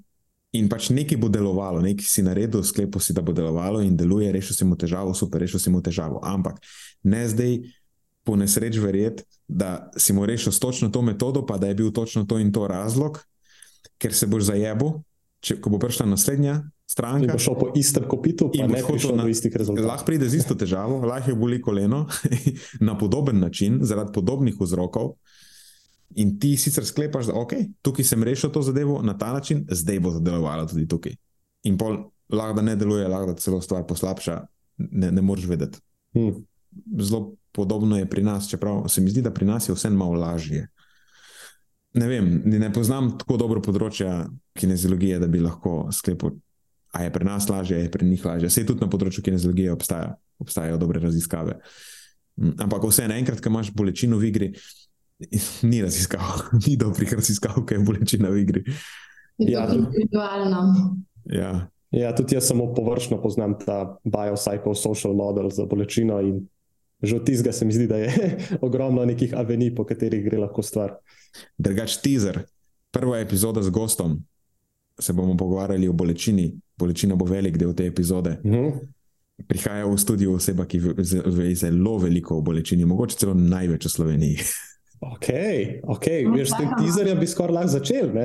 [0.52, 4.32] In pač nekaj bo delovalo, nekaj si naredil, sklepo si, da bo delovalo in deluje,
[4.36, 6.20] rešil si mu težavo, super, rešil si mu težavo.
[6.28, 6.60] Ampak
[7.08, 7.62] ne zdaj
[8.28, 11.92] po nesreč verjeti, da si mu rešil s točno to metodo, pa da je bil
[11.96, 13.24] točno to in to razlog,
[13.96, 15.00] ker se boš zajebil,
[15.40, 16.62] če bo prišla naslednja
[16.92, 17.26] stranka.
[17.26, 19.88] In bo šel po istem kopitu, in ne bo šel na istih rezultatov.
[19.88, 22.06] Lahko pride z isto težavo, lahko je boli koleno
[22.88, 25.16] na podoben način, zaradi podobnih vzrokov.
[26.16, 30.00] In ti sicer sklepaš, da okay, tukaj sem rešil to zadevo na ta način, zdaj
[30.00, 31.16] bo delovalo tudi tukaj.
[31.64, 31.98] In pol
[32.32, 34.40] lahko da ne deluje, lahko da celo stvar poslabša,
[34.78, 35.80] ne, ne moreš vedeti.
[36.16, 36.44] Hmm.
[37.00, 40.20] Zelo podobno je pri nas, čeprav se mi zdi, da pri nas je vse malo
[40.20, 40.68] lažje.
[41.94, 46.38] Ne vem, ne poznam tako dobro področja kineziologije, da bi lahko sklepal,
[46.94, 48.52] da je pri nas lažje, da je pri njih lažje.
[48.52, 51.58] Vse tudi na področju kineziologije obstaja, obstajajo dobre raziskave.
[52.40, 54.50] Ampak vse enkrat, ko imaš bolečino v igri,
[55.70, 58.64] ni raziskav, ni dobrih raziskav, kaj je bolečina v igri.
[59.38, 60.98] Ja, individualno.
[61.26, 61.68] Ja.
[61.92, 66.22] Ja, tudi jaz samo površno poznam ta biopsychosocial model za bolečino.
[67.02, 70.62] Že od tistega se mi zdi, da je ogromno nekih avenij, po katerih gre lahko
[70.62, 70.96] stvar.
[71.58, 72.44] Drugač, teaser,
[72.92, 74.20] prva epizoda z gostom,
[75.00, 76.52] se bomo pogovarjali o bolečini.
[76.78, 78.40] Bolečina bo velik del te epizode.
[78.44, 78.66] Uh mhm.
[78.66, 78.80] -huh.
[79.48, 80.80] Prihaja v studio oseba, ki
[81.26, 84.38] ve zelo veliko o bolečini, mogoče celo največ v Sloveniji.
[85.02, 85.28] Ok,
[85.84, 86.26] okay.
[86.28, 88.12] No, veš, s tem teaserjem bi skoraj lahko začel.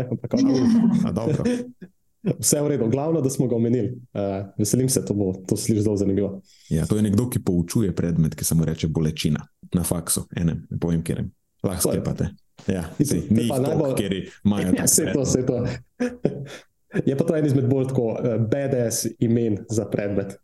[2.26, 3.92] Vse je v redu, glavno, da smo ga omenili.
[4.12, 6.40] Uh, veselim se, to bo to sliši zelo zanimivo.
[6.70, 10.66] Ja, to je nekdo, ki poučuje predmet, ki se mu reče bolečina na faksu, enem,
[10.70, 11.28] ne povem, kjer je.
[11.62, 12.28] Lahko sklepate.
[12.66, 14.72] Ja, si, ni pa najbolj, kjer imajo.
[14.78, 15.62] Ja, vse to, vse to.
[17.06, 20.36] Je pa to en izmed bolj tako uh, eh, BDS imen za predmet.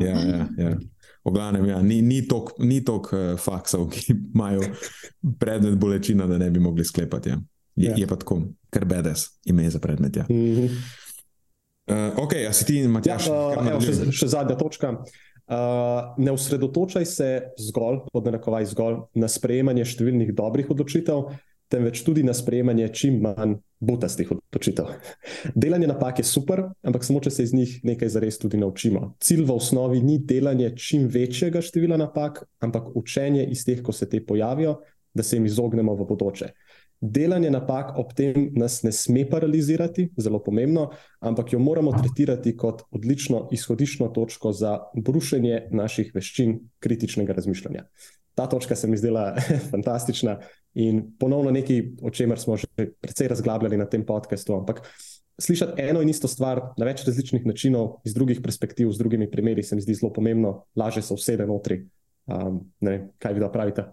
[0.00, 0.76] ja, ja, ja.
[1.28, 4.64] Oglavnem, ja, ni, ni toliko uh, faksov, ki imajo
[5.38, 7.34] predmet bolečina, da ne bi mogli sklepati.
[7.34, 7.40] Ja.
[7.76, 7.96] Je, ja.
[7.96, 8.40] je pa tako,
[8.74, 10.16] ker bedes ime za predmet.
[10.16, 10.24] Ja.
[10.28, 10.70] Mm -hmm.
[11.90, 14.90] uh, ok, a si ti, Matjaš, ja, uh, evo, še, še zadnja točka.
[15.48, 15.54] Uh,
[16.18, 21.22] ne osredotočaj se zgolj, pod narekovaj zgolj, na sprejemanje številnih dobrih odločitev,
[21.68, 24.86] temveč tudi na sprejemanje čim manj butastih odločitev.
[25.54, 29.14] Delanje napak je super, ampak samo če se iz njih nekaj zares tudi naučimo.
[29.22, 34.08] Cilj v osnovi ni delanje čim večjega števila napak, ampak učenje iz teh, ko se
[34.08, 34.80] te pojavijo,
[35.14, 36.52] da se jim izognemo v bodoče.
[37.00, 40.88] Delanje napak ob tem nas ne sme paralizirati, zelo pomembno,
[41.22, 47.84] ampak jo moramo tretirati kot odlično izhodiščno točko za brušenje naših veščin kritičnega razmišljanja.
[48.38, 49.32] Ta točka se mi zdela
[49.72, 50.38] fantastična
[50.78, 52.68] in ponovno nekaj, o čemer smo že
[53.00, 54.54] precej razglabljali na tem podkastu.
[54.54, 54.84] Ampak
[55.38, 59.62] slišati eno in isto stvar na več različnih načinov, iz drugih perspektiv, z drugimi primeri,
[59.62, 61.82] se mi zdi zelo pomembno, lažje se vsede notri.
[62.28, 63.86] Um, ne, kaj vi da pravite?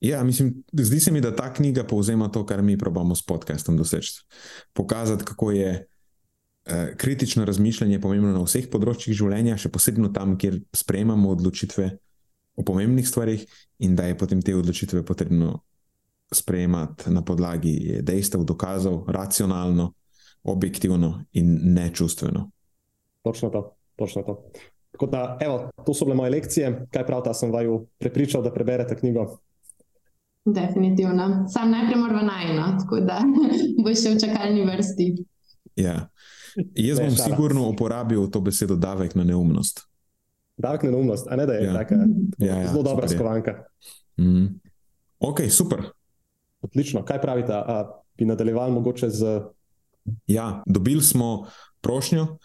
[0.00, 3.76] Ja, mislim, zdi se mi, da ta knjiga povzema to, kar mi probamo s podcastom
[3.76, 4.24] doseči.
[4.72, 10.38] Pokazati, kako je uh, kritično razmišljanje je pomembno na vseh področjih življenja, še posebej tam,
[10.40, 11.90] kjer sprejemamo odločitve
[12.56, 13.44] o pomembnih stvarih,
[13.78, 15.60] in da je potem te odločitve potrebno
[16.32, 19.92] sprejemati na podlagi dejstev, dokazov, racionalno,
[20.42, 22.50] objektivno in nečustveno.
[23.22, 24.50] Točno to, točno to.
[24.90, 26.86] Tako da, evo, to so bile moje lekcije.
[26.90, 29.38] Kaj prav ta sem vaju prepričal, da preberete knjigo?
[30.44, 31.46] Definitivno.
[31.48, 33.20] Sam najprej moram najno, tako da
[33.84, 35.10] boš še v čakalni vrsti.
[35.76, 36.08] Ja.
[36.74, 39.86] Jaz bom ne, sigurno uporabil to besedo davek na neumnost.
[40.60, 41.74] Davek na neumnost, a ne da je ja.
[41.74, 41.94] taka
[42.38, 43.54] ja, ja, zelo dobra skovanka.
[44.20, 44.60] Mm.
[45.18, 45.84] Ok, super.
[46.60, 47.04] Odlično.
[47.04, 49.40] Kaj pravite, a bi nadaljevali mogoče z.
[50.26, 51.46] Ja, dobili smo
[51.80, 52.36] prošnjo,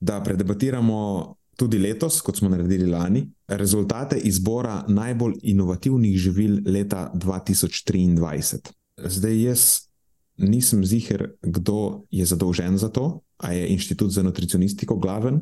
[0.00, 8.58] da predebatiramo tudi letos, kot smo naredili lani, rezultate izbora najbolj inovativnih živil leta 2023.
[8.96, 9.88] Zdaj jaz
[10.36, 15.40] nisem ziger, kdo je zadolžen za to, a je Inštitut za nutricionistiko glaven.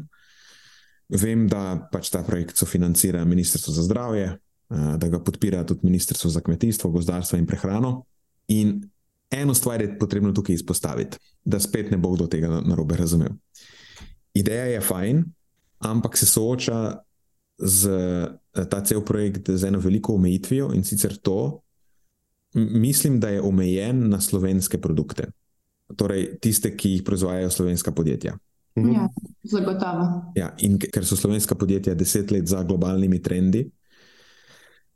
[1.08, 4.32] Vem, da pač ta projekt sofinancira Ministrstvo za zdravje,
[4.68, 8.04] da ga podpira tudi Ministrstvo za kmetijstvo, gozdarstvo in prehrano.
[8.48, 8.80] In
[9.30, 13.38] eno stvar je potrebno tukaj izpostaviti, da spet ne bo kdo tega narobe razumel.
[14.34, 15.24] Ideja je fajn,
[15.78, 16.98] ampak se sooča
[17.58, 21.60] z eh, ta cel projekt z eno veliko omejitvijo in sicer to,
[22.54, 25.30] mislim, da je omejen na slovenske produkte,
[25.96, 28.36] torej tiste, ki jih proizvajajo slovenska podjetja.
[28.76, 28.92] Mhm.
[28.92, 29.08] Ja,
[29.42, 30.32] zagotovo.
[30.36, 33.70] Ja, in ker so slovenska podjetja deset let za globalnimi trendi,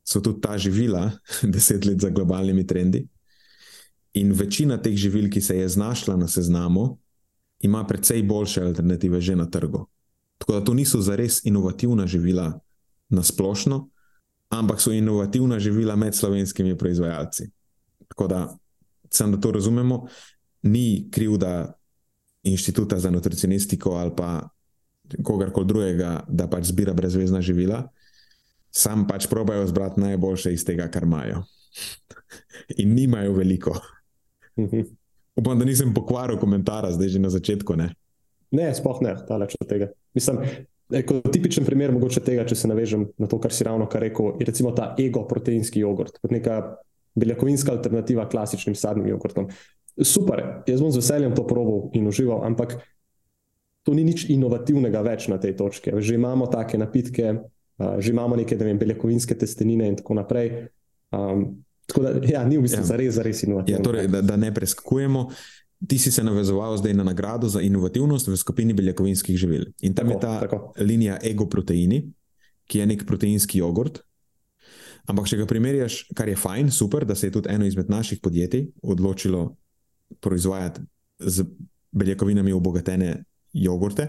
[0.04, 1.10] so tudi ta živila
[1.54, 3.06] deset let za globalnimi trendi.
[4.14, 6.98] In večina teh živil, ki se je znašla na seznamu,
[7.60, 9.86] ima precej boljše alternative že na trgu.
[10.38, 12.60] Tako da to niso zares inovativna živila
[13.08, 13.88] na splošno,
[14.48, 17.50] ampak so inovativna živila med slovenskimi proizvajalci.
[18.08, 18.56] Tako da,
[19.10, 20.06] sem, da to razumemo,
[20.62, 21.79] ni krivda
[22.42, 24.48] inštituta za nutricionistiko ali pa
[25.24, 27.82] kogarkoli drugega, da pač zbira brezvezna živila,
[28.70, 31.42] sam pač probajo zbrati najboljše iz tega, kar imajo.
[32.78, 33.74] In nimajo veliko.
[35.36, 37.76] Upam, da nisem pokvaril komentarja, zdaj že na začetku.
[37.78, 37.90] Ne,
[38.54, 39.90] ne sploh ne, daleč od tega.
[40.14, 40.42] Mislim,
[41.06, 44.34] kot tipičen primer mogoče tega, če se navežem na to, kar si ravno kar rekel,
[44.40, 46.60] je recimo ta ego-proteinski jogurt, kot neka
[47.18, 49.50] beljakovinska alternativa klasičnim sadnim jogurtom.
[50.00, 52.80] Super, jaz bom z veseljem to probal in užival, ampak
[53.84, 55.92] to ni nič inovativnega več na tej točki.
[55.96, 57.40] Že imamo take napitke,
[57.80, 60.68] že imamo neke vem, beljakovinske testenine in tako naprej.
[61.10, 62.90] Um, tako da, ja, ni v bistvu ja.
[62.92, 63.80] zares, zares inovativno.
[63.80, 65.30] Ja, torej, da, da ne preskakujemo.
[65.80, 69.72] Ti si se navezoval zdaj na nagrado za inovativnost v skupini beljakovinskih živil.
[69.80, 70.58] In tam tako, je ta tako.
[70.76, 72.04] linija ego-proteini,
[72.68, 74.02] ki je nek proteinski jogurt.
[75.08, 78.20] Ampak, če ga primerjaš, kar je fajn, super, da se je tudi eno izmed naših
[78.20, 79.56] podjetij odločilo
[80.20, 80.80] proizvajati
[81.18, 81.44] z
[81.92, 84.08] beljakovinami obogatene jogurte.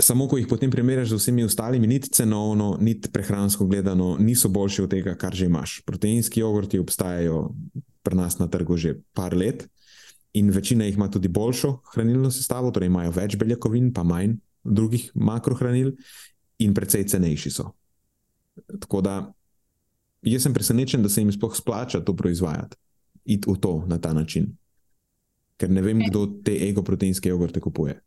[0.00, 4.82] Samo, ko jih potem primerjaš z vsemi ostalimi, niti cenovno, niti prehransko gledano, niso boljši
[4.82, 5.80] od tega, kar že imaš.
[5.84, 7.50] Proteinski jogurti obstajajo
[8.02, 9.68] pri nas na trgu že par let
[10.32, 15.10] in večina jih ima tudi boljšo hranilno sestavo, torej imajo več beljakovin, pa manj drugih
[15.14, 15.92] makrohranil,
[16.60, 17.70] in precej cenejši so.
[18.80, 19.14] Tako da
[20.22, 22.76] jaz sem presenečen, da se jim sploh splača to proizvajati,
[23.24, 24.50] iti v to na ta način.
[25.60, 28.00] Ker ne vem, kdo te ego-proteinske jogurte kupuje.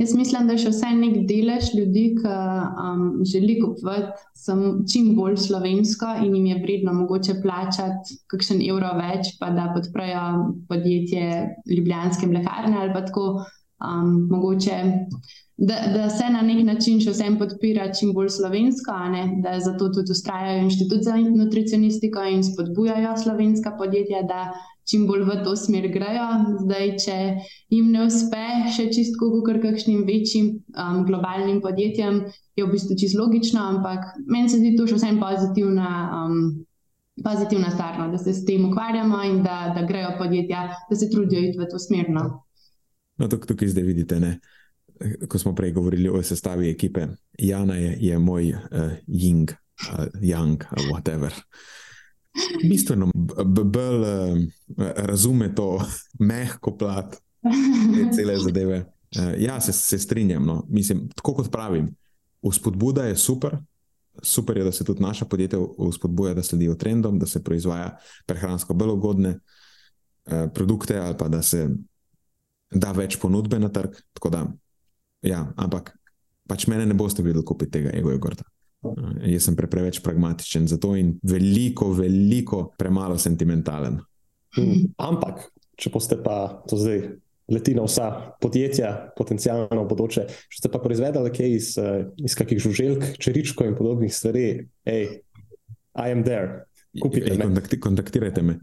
[0.00, 5.36] Jaz mislim, da je še vsaj nek delež ljudi, ki um, želi kupovati čim bolj
[5.44, 10.24] slovensko in jim je vredno mogoče plačati kakšen evro več, pa da podprejo
[10.70, 11.26] podjetje
[11.68, 13.26] Ljubljanske mlekarne ali pa tako
[13.80, 14.82] um, mogoče.
[15.60, 18.94] Da, da se na nek način še vsem podpira čim bolj slovensko,
[19.44, 24.22] da zato tudi ustrajajo inštitut za nutricionistiko in spodbujajo slovenska podjetja,
[24.90, 26.28] čim bolj v to smer grejo.
[26.62, 27.18] Zdaj, če
[27.76, 28.40] jim ne uspe
[28.72, 32.22] še čistko, kot kakšnim večjim um, globalnim podjetjem,
[32.56, 35.92] je v bistvu čisto logično, ampak meni se zdi to še vsem pozitivna.
[36.22, 36.42] Um,
[37.20, 41.10] Pozitivna stvar, no, da se s tem ukvarjamo in da, da grejo podjetja, da se
[41.12, 42.08] trudijo iti v to smer.
[43.20, 44.38] No, tukaj, tukaj zdaj vidite, ne?
[45.28, 47.06] ko smo prej govorili o sestavi ekipe.
[47.38, 51.32] Jana je, je moj uh, Ying, uh, Yang, uh, whatever
[52.68, 53.10] bistveno
[53.64, 54.38] bolj uh,
[54.96, 55.80] razume to
[56.28, 57.16] mehko plat,
[57.94, 58.84] te cele zadeve.
[59.16, 60.46] Uh, ja, se, se strinjam.
[60.46, 60.66] No.
[60.68, 61.94] Mislim, tako kot pravim,
[62.50, 63.56] vzpodbuda je super.
[64.22, 65.58] Super je, da se tudi naša podjetja
[65.90, 71.42] vzpodbuja, da sledijo trendom, da se proizvaja prehransko bolj ugodne uh, produkte, ali pa da
[71.42, 71.68] se
[72.70, 73.98] da več ponudbe na trg.
[74.30, 74.44] Da,
[75.26, 75.92] ja, ampak
[76.50, 78.46] pač mene ne boste videli kupiti tega ego-jogurta.
[79.28, 83.98] Jaz sem pre, preveč pragmatičen za to in veliko, veliko premalo sentimentalen.
[84.56, 84.86] Hmm.
[84.98, 87.04] Ampak, če boste pa to zdaj
[87.50, 90.24] leti na vsa podjetja, potencijalno bodoče.
[90.26, 94.46] Če ste pa proizvedli kaj iz, uh, iz kakih žuželk, čeričko in podobnih stvari,
[94.88, 95.20] hej,
[95.94, 96.69] I am there.
[97.02, 97.44] Kupite me.
[97.44, 98.58] Kontakti, kontaktirajte me.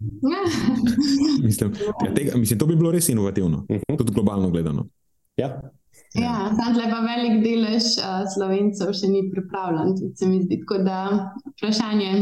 [1.46, 1.72] mislim,
[2.06, 3.98] ja, tega, mislim, to bi bilo res inovativno, uh -huh.
[3.98, 4.88] tudi globalno gledano.
[5.36, 5.60] Ja.
[6.14, 9.94] Ja, tam je pa velik delež uh, slovencev še ni pripravljen.
[10.16, 10.98] Se mi zdi, tako da
[11.56, 12.12] vprašanje,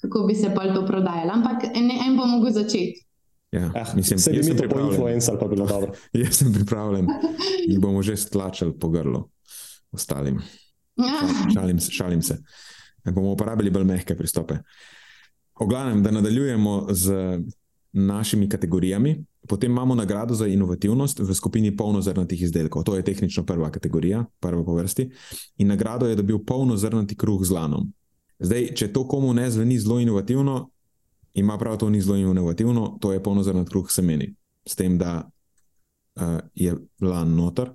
[0.00, 1.32] kako bi se pa to prodajalo.
[1.32, 3.06] Ampak en, en bo mogel začeti.
[3.50, 5.92] Ja, ah, mislim, se mi to po influencer pa bilo dobro.
[6.22, 7.06] jaz sem pripravljen
[7.72, 9.24] in bomo že stlačili po grlu
[9.92, 10.40] ostalim.
[10.96, 11.20] Ja.
[11.54, 12.38] Šalim se, šalim se.
[13.04, 14.58] Bomo uporabili bolj mehke pristope.
[15.60, 17.14] Oglavnem, da nadaljujemo z
[17.92, 19.24] našimi kategorijami.
[19.48, 22.84] Potem imamo nagrado za inovativnost v skupini polnozrnatih izdelkov.
[22.84, 25.10] To je tehnično prva kategorija, prva po vrsti.
[25.56, 27.92] In nagrado je dobil polnozrnati kruh z lanom.
[28.38, 30.70] Zdaj, če to komu ne zveni zelo inovativno,
[31.34, 34.34] ima prav to ni zelo inovativno, to je polnozrnat kruh semeni.
[34.66, 35.30] S tem, da
[36.20, 37.72] uh, je lan noter,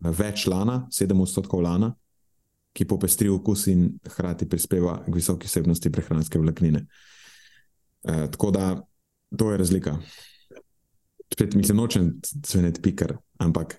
[0.00, 1.94] več lana, 7 odstotkov lana,
[2.76, 6.84] ki popestri okus in hkrati prispeva k visoki vsebnosti prehranske vlaknine.
[8.04, 8.66] Uh, tako da
[9.36, 9.96] to je razlika.
[11.32, 12.12] Spet mislim, nočem
[12.44, 13.76] se ne pikar, ampak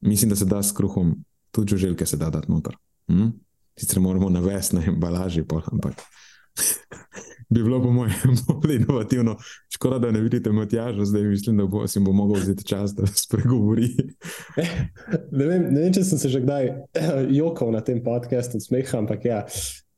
[0.00, 1.14] mislim, da se da s kruhom,
[1.50, 2.76] tudi žuželke se da dati noter.
[3.08, 3.30] Hm?
[3.78, 6.02] Sicer moramo navesti na embalaži, pol, ampak
[7.50, 9.36] bi bilo po mojem bolj inovativno.
[9.74, 13.06] Škoda, da ne vidite Matjaža, zdaj mislim, da bo, si bo mogel vzeti čas, da
[13.24, 13.88] spregovori.
[15.32, 16.72] ne, vem, ne vem, če sem se že kdaj
[17.34, 19.44] jokal na tem podkastu, smeh, ampak ja,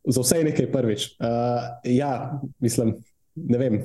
[0.08, 1.08] za vse je nekaj prvič.
[1.20, 2.96] Uh, ja, mislim.
[3.32, 3.78] Ne vem,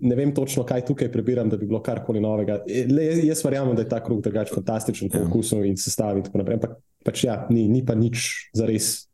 [0.00, 2.62] ne vem točno, kaj tukaj prebiram, da bi bilo karkoli novega.
[2.64, 5.26] Le, jaz verjamem, da je ta kruh drugačen, fantastičen po ja.
[5.28, 6.22] okusu in sestavi.
[6.32, 9.10] Ampak pač ja, ni, ni pa nič za res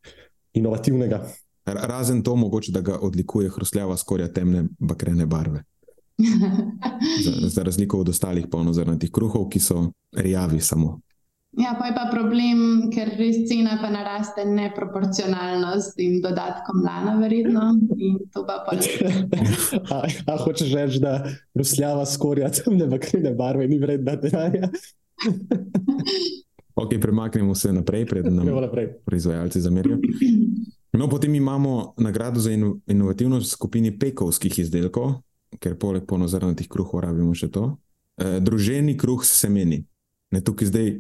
[0.55, 1.25] inovativnega.
[1.65, 5.65] Razen to, mogoče, da ga odlikuje hrustljava skorja temne bakrene barve.
[7.25, 11.01] za, za razliko od ostalih polnozrnatih kruhov, ki so rjavi samo.
[11.53, 17.19] Ja, pa je pa problem, ker res cena pa naraste neproporcionalno s tem dodatkom lana,
[17.21, 17.65] verjetno.
[19.93, 19.99] A,
[20.33, 21.21] a hočeš reči, da
[21.53, 24.71] hrustljava skorja temne bakrene barve ni vredna denarja?
[26.83, 28.49] ok, premaknemo se naprej, preden nam
[29.05, 29.99] proizvajalci zamerijo.
[30.93, 32.53] No, potem imamo nagrado za
[32.87, 35.23] inovativnost v skupini pekovskih izdelkov,
[35.61, 37.79] ker poleg ponozornatih kruhov rabimo še to.
[38.21, 39.83] E, druženi kruh s semeni.
[40.33, 40.93] Ne, tukaj zdaj,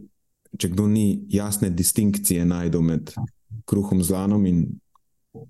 [0.57, 3.13] če kdo ni jasne distinkcije najdel med
[3.69, 4.65] kruhom z lanom in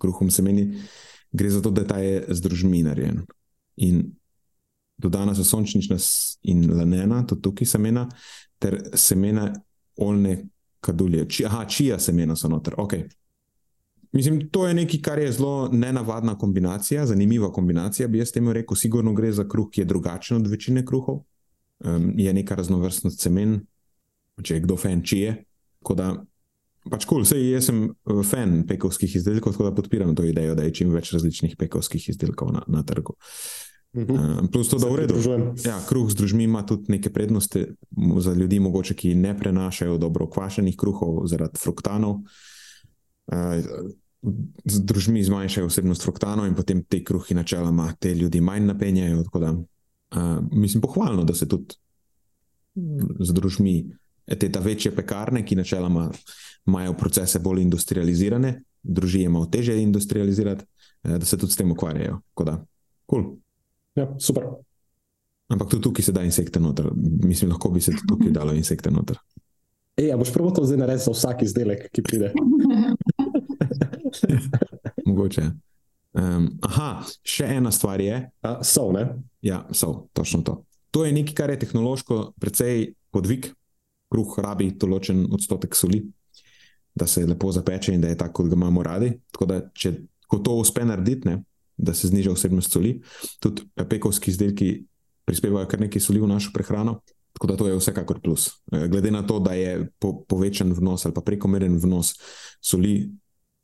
[0.03, 0.83] kruhom semeni,
[1.31, 3.23] gre za to, da ta je z družmi narejen.
[3.83, 4.05] In
[4.99, 5.99] dodana so sončnična
[6.51, 8.09] in lanena, tudi tukaj semena,
[8.59, 9.53] ter semena
[10.03, 10.37] olne
[10.83, 11.29] kadulje.
[11.31, 12.75] Či, aha, čija semena so noter.
[12.79, 13.07] Okay.
[14.13, 18.09] Mislim, to je nekaj, kar je zelo nenavadna kombinacija, zanimiva kombinacija.
[18.09, 21.23] Bi jaz temu rekel, sigurno gre za kruh, ki je drugačen od večine kruhov.
[21.85, 23.63] Um, je neka raznovrstnost semen,
[24.43, 25.45] če je kdo fan čije.
[25.97, 26.13] Da,
[26.91, 30.69] pač kul, cool, jaz sem uh, fan pekovskih izdelkov, tako da podpiram to idejo, da
[30.69, 33.17] je čim več različnih pekovskih izdelkov na, na trgu.
[33.97, 35.17] Uh, plus to, da v redu.
[35.65, 37.65] Ja, kruh z družmi ima tudi neke prednosti
[38.21, 42.21] za ljudi, mogoče, ki ne prenašajo dobro okvašenih kruhov zaradi fruktanov.
[43.33, 43.91] Uh,
[44.23, 49.25] družmi zmanjšajo vsebnost fruktano in potem te kruhi načeloma te ljudi manj napenjajo.
[49.35, 51.75] Da, uh, mislim, pohvalno, da se tudi
[53.21, 53.75] z družmi
[54.39, 56.11] te ta večje pekarne, ki načeloma
[56.67, 60.65] imajo procese bolj industrializirane, družine imajo teže industrializirati,
[61.05, 62.21] uh, da se tudi s tem ukvarjajo.
[62.45, 62.61] Da,
[63.11, 63.33] cool.
[63.99, 64.47] Ja, super.
[65.53, 66.87] Ampak tudi tukaj se da insekte noter.
[67.25, 69.19] Mislim, lahko bi se tudi tukaj dalo insekte noter.
[69.97, 72.33] Ej, boš prvo to zdaj narediti za vsak izdelek, ki pride.
[75.07, 75.51] Mogoče.
[76.13, 78.19] Um, aha, še ena stvar je.
[78.45, 79.07] A, so, ne?
[79.45, 80.59] Ja, so, točno to.
[80.93, 83.49] To je nekaj, kar je tehnološko precej podvig.
[84.13, 86.03] Kruh rabi določen odstotek soli,
[86.93, 89.09] da se lepo zapeče in da je tako, kot ga imamo radi.
[89.33, 89.95] Tako da, če
[90.29, 91.39] to uspe narediti, ne,
[91.81, 92.99] da se zniža vsebnost soli,
[93.41, 94.69] tudi pekovski izdelki
[95.25, 96.99] prispevajo kar nekaj soli v našo prehrano.
[97.33, 98.51] Tako da to je vsekakor plus.
[98.69, 102.13] Glede na to, da je po, povečan vnos ali pa prekomeren vnos
[102.61, 103.09] soli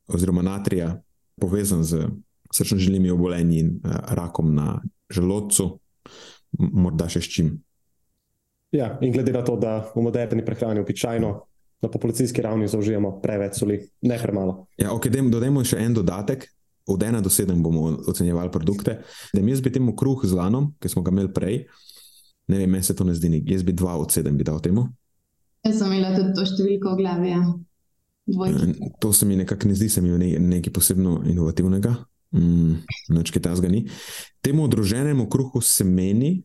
[0.09, 0.97] oziroma natrija,
[1.41, 2.09] povezan z
[2.55, 5.71] srčno-žilnimi obolenji in uh, rakom na želodcu,
[6.59, 7.53] morda še s čim.
[8.73, 11.33] Ja, in glede na to, da v moderni prehrani običajno
[11.83, 14.67] na populacijski ravni zaužijemo preveč soli, ne premalo.
[14.77, 16.49] Ja, ok, dodajmo še en dodatek.
[16.89, 18.95] Od 1 do 7 bomo ocenjevali produkte.
[19.35, 21.59] Da mi jaz bi temu kruh z lanom, ki smo ga imeli prej,
[22.49, 24.87] ne vem, meni se to ne zdi, jaz bi 2 od 7 bi dal temu.
[25.67, 27.35] Jaz sem imela tudi to številko v glavi.
[27.35, 27.43] Ja.
[28.29, 28.91] Dvojki.
[29.01, 31.95] To se mi nekako ne zdi, da je nekaj posebno inovativnega,
[32.37, 32.75] mm,
[33.17, 33.87] noč kaj tasga ni.
[34.45, 36.43] Temu odroženemu kruhu semeni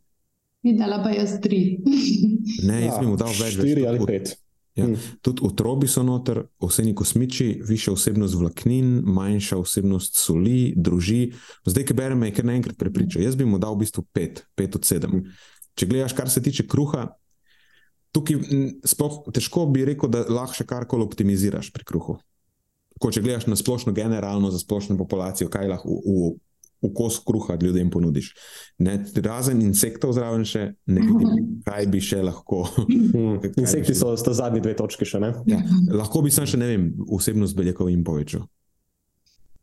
[0.64, 1.84] Videla pa jaz tri.
[2.68, 3.58] ne, jaz bi mu dal več.
[3.58, 4.32] Štiri ali pet.
[4.74, 4.88] Ja.
[4.88, 4.96] Hmm.
[5.22, 11.28] Tudi otrobi so noter, oseni kosmiči, višja osebnost vlaknin, manjša osebnost soli, druži.
[11.68, 13.22] Zdaj, ki berem, je kar naenkrat prepričal.
[13.22, 15.20] Jaz bi mu dal v bistvu pet, pet od sedem.
[15.20, 15.36] Hmm.
[15.78, 17.06] Če gledaš, kar se tiče kruha,
[18.14, 18.40] tukaj
[18.88, 22.20] sploh težko bi rekel, da lahko še karkoli optimiziraš pri kruhu.
[23.02, 26.34] Ko če gledaš na splošno, generalno za splošno populacijo, kaj lahko v, v,
[26.86, 28.32] v kos kruha ljudem ponudiš.
[28.86, 32.64] Ne, razen insektov zraven še ne vidim, kaj bi še lahko.
[32.86, 33.40] Hmm.
[33.58, 35.34] Insekti so sta zadnji dve točki še ne.
[35.50, 38.46] Ja, lahko bi sam še ne vem, vsebnost beljakovin povečal.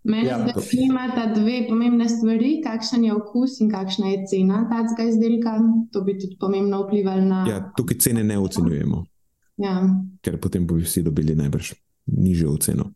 [0.02, 0.60] Meni ja.
[0.60, 5.58] se imata dve pomembne stvari, kakšen je okus in kakšna je cena tega izdelka.
[5.92, 7.44] To bi tudi pomembno vplivalo na.
[7.48, 9.04] Ja, tukaj cene ne ocenjujemo.
[9.60, 9.74] Ja.
[10.24, 11.74] Ker potem bi vsi dobili najbrž
[12.06, 12.92] nižjo ceno.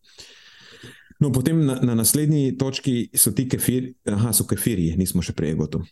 [1.21, 5.55] No, potem na, na naslednji točki so ti kefiri, aha, so kefiri, nismo še prej
[5.61, 5.87] gotovi.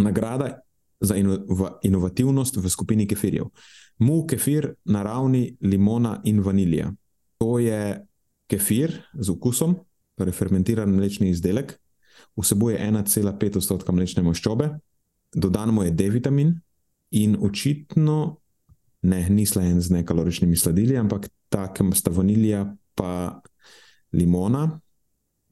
[0.00, 0.58] Nagrada
[1.00, 1.38] za ino,
[1.82, 3.52] inovativnost v skupini kefirjev.
[4.02, 6.90] Mu kefir na ravni limona in vanilija.
[7.38, 8.00] To je
[8.50, 9.76] kefir z okusom,
[10.18, 11.76] torej fermentiran mlečni izdelek,
[12.36, 14.70] vsebuje 1,5 odstotka mlečne maščobe,
[15.34, 16.54] dodan mu je D-vitamin
[17.10, 18.38] in očitno
[19.02, 23.40] ne, ni slajen z nekaloričnimi sladili, ampak takem sta vanilija pa
[24.12, 24.80] limona.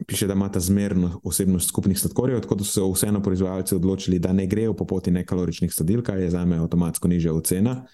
[0.07, 4.19] Piše, da ima ta zmerno osebnost skupnih sladkorjev, tako da so se vseeno proizvajalci odločili,
[4.19, 7.87] da ne grejo po poti nekaloričnih sladil, kar je za me avtomatsko nižja ocena.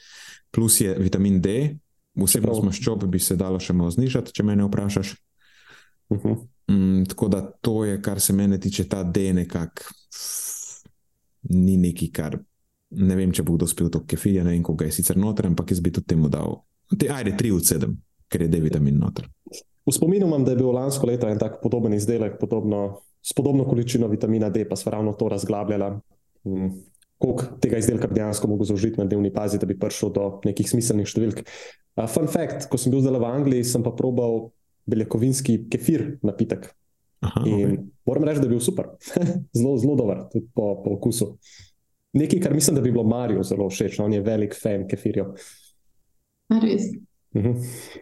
[0.51, 1.77] Plus je vitamin D,
[2.19, 5.15] vsebnost maščobe bi se dalo še malo znižati, če me vprašaš.
[6.09, 6.29] Uh mhm.
[6.29, 6.47] -huh.
[6.71, 9.83] Mm, tako da to je, kar se mene tiče, ta D nekako
[11.51, 12.39] ni neki, kar
[12.91, 15.73] ne vem, če bo kdo spil to kefir, ne vem, koga je sicer noter, ampak
[15.73, 16.61] jaz bi tudi temu dal.
[16.93, 17.97] Te, ajde, 3 od 7,
[18.31, 19.29] ker je D vitamin noter.
[19.83, 23.65] V spominu imam, da je bil lansko leto en tak podoben izdelek, podobno, s podobno
[23.67, 25.91] količino vitamina D, pa smo ravno to razglabljali.
[26.47, 26.73] Mm.
[27.23, 30.67] Koliko tega izdelka bi dejansko lahko zaužil na dnevni bazi, da bi prišel do nekih
[30.69, 31.43] smiselnih številk.
[31.95, 34.51] Uh, fun fact: ko sem bil zdaj v Angliji, sem pa probal
[34.87, 36.69] beljakovinski kefir napitek.
[37.23, 37.79] Aha, okay.
[38.07, 38.89] Moram reči, da je bil super,
[39.59, 41.37] zelo, zelo dober, tudi po, po okusu.
[42.19, 45.37] Nekaj, kar mislim, da bi bilo Mariju zelo všeč, no, on je velik fan kefirjev.
[46.63, 46.89] Res.
[47.35, 47.53] Uh mhm.
[47.53, 48.01] -huh.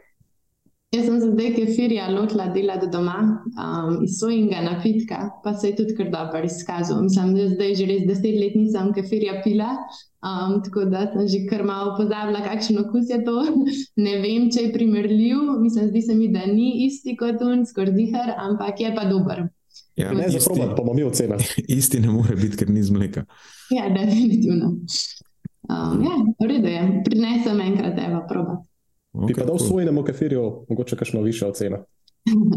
[0.91, 5.76] Jaz sem se zdaj kefirja lotila delati doma um, iz sojnega napitka, pa se je
[5.76, 7.03] tudi kar dobro izkazal.
[7.03, 9.68] Mislim, da zdaj že res deset let nisem kefirja pila,
[10.25, 13.37] um, tako da sem že kar malo pozabila, kakšen okus je to.
[14.05, 17.95] ne vem, če je primerljiv, mislim, zdi se mi, da ni isti kot un, skoraj
[17.97, 19.49] zihar, ampak je pa dober.
[19.97, 21.37] Ja, ne, za probat, pa bomo mi ocena.
[21.81, 23.25] isti ne more biti, ker ni z mleka.
[23.75, 24.75] Ja, definitivno.
[25.71, 28.66] Um, ja, v redu je, prinesem enkrat, evo, probat.
[29.11, 29.68] Okay, Bi pa dal cool.
[29.68, 31.85] svojemu kefirju, mogoče kakšno višjo ceno.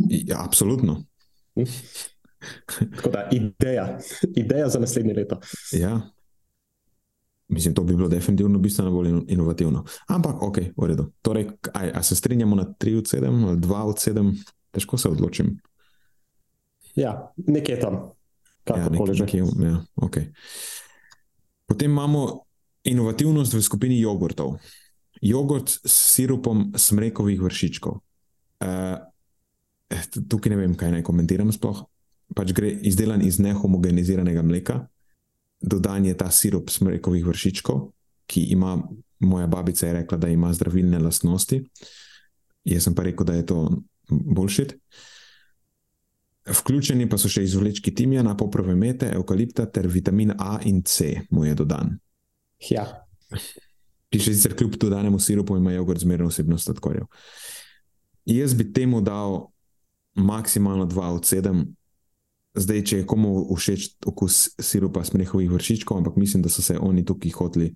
[0.09, 1.03] Ja, absolutno.
[1.57, 1.69] Hm?
[2.95, 3.97] Tako da, ideja,
[4.35, 5.39] ideja za naslednje leto.
[5.71, 6.01] Ja.
[7.47, 9.83] Mislim, to bi bilo definitivno bistveno bolj inovativno.
[10.07, 11.11] Ampak, ok, v redu.
[11.21, 14.31] Torej, aj, a se strinjamo na 3 od 7 ali 2 od 7,
[14.71, 15.57] težko se odločim.
[16.95, 18.13] Ja, nekje tam,
[18.63, 19.23] kako ja, že.
[19.23, 20.31] Nekje, ja, okay.
[21.65, 22.45] Potem imamo
[22.83, 24.57] inovativnost v skupini jogurtov
[25.23, 27.99] jogurt s sirupom smrekovih vršičkov.
[28.63, 28.99] Uh,
[30.27, 31.51] tukaj ne vem, kaj naj komentiram.
[31.55, 31.85] Sploh.
[32.35, 34.87] Pač gre izdelan iz nehomogeniziranega mleka,
[35.63, 37.87] dodan je ta sirup smrekovih vršičkov,
[38.27, 38.75] ki ima,
[39.19, 41.63] moja babica je rekla, da ima zdravilne lastnosti.
[42.67, 43.59] Jaz sem pa rekel, da je to
[44.09, 44.75] boljšit.
[46.43, 51.45] Vključeni pa so še izvlečki timijana, poprove mete, eukalipta ter vitamin A in C, mu
[51.47, 51.95] je dodan.
[52.69, 52.87] Ja
[54.13, 57.07] ki še sicer kljub dodanemu sirupu ima jogurt zmerno osebnost sladkorjev.
[58.29, 59.47] Jaz bi temu dal
[60.13, 61.63] maksimalno 2 od 7,
[62.53, 67.05] zdaj, če je komu všeč okus sirupa smrehovih vršičkov, ampak mislim, da so se oni
[67.05, 67.73] tukaj hoteli,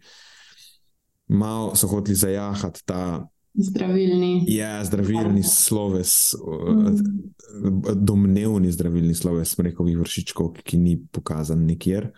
[1.27, 3.01] malo so hoteli zajahati ta.
[3.57, 4.45] Zdravilni.
[4.53, 7.95] Ja, zdravilni sloves, mm.
[8.05, 12.11] domnevni zdravilni sloves smrekovih vršičkov, ki ni pokazan nikjer.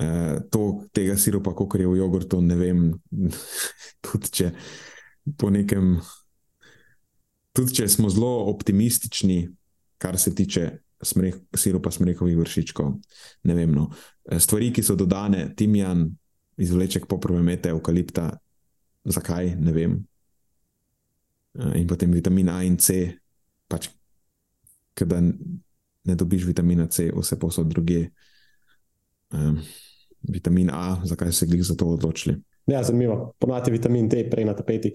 [0.00, 2.86] Eh, to, tega siropa, kot je v jogurtu, ne vem.
[4.04, 4.50] tudi če
[5.38, 5.98] po nekem.
[7.54, 9.44] Tudi če smo zelo optimistični,
[10.00, 10.70] kar se tiče
[11.02, 12.92] smreh, siropa smrekovih vršičkov,
[13.44, 13.72] ne vem.
[13.74, 13.90] No.
[14.30, 16.08] Eh, stvari, ki so dodane, timjan,
[16.60, 18.30] izvleček poprve mete, eukalipta,
[19.04, 19.96] zakaj, ne vem.
[21.58, 23.16] Eh, in potem vitamin A in C,
[23.68, 23.88] pač,
[24.94, 25.08] ker
[26.04, 28.10] ne dobiš vitamina C, vse posod druge.
[29.30, 29.60] Um,
[30.22, 32.34] vitamin A, zakaj se jih za to odločili.
[32.66, 33.34] Ja, zanimivo.
[33.38, 34.92] Ponavadi je vitamin D prej na tapeti.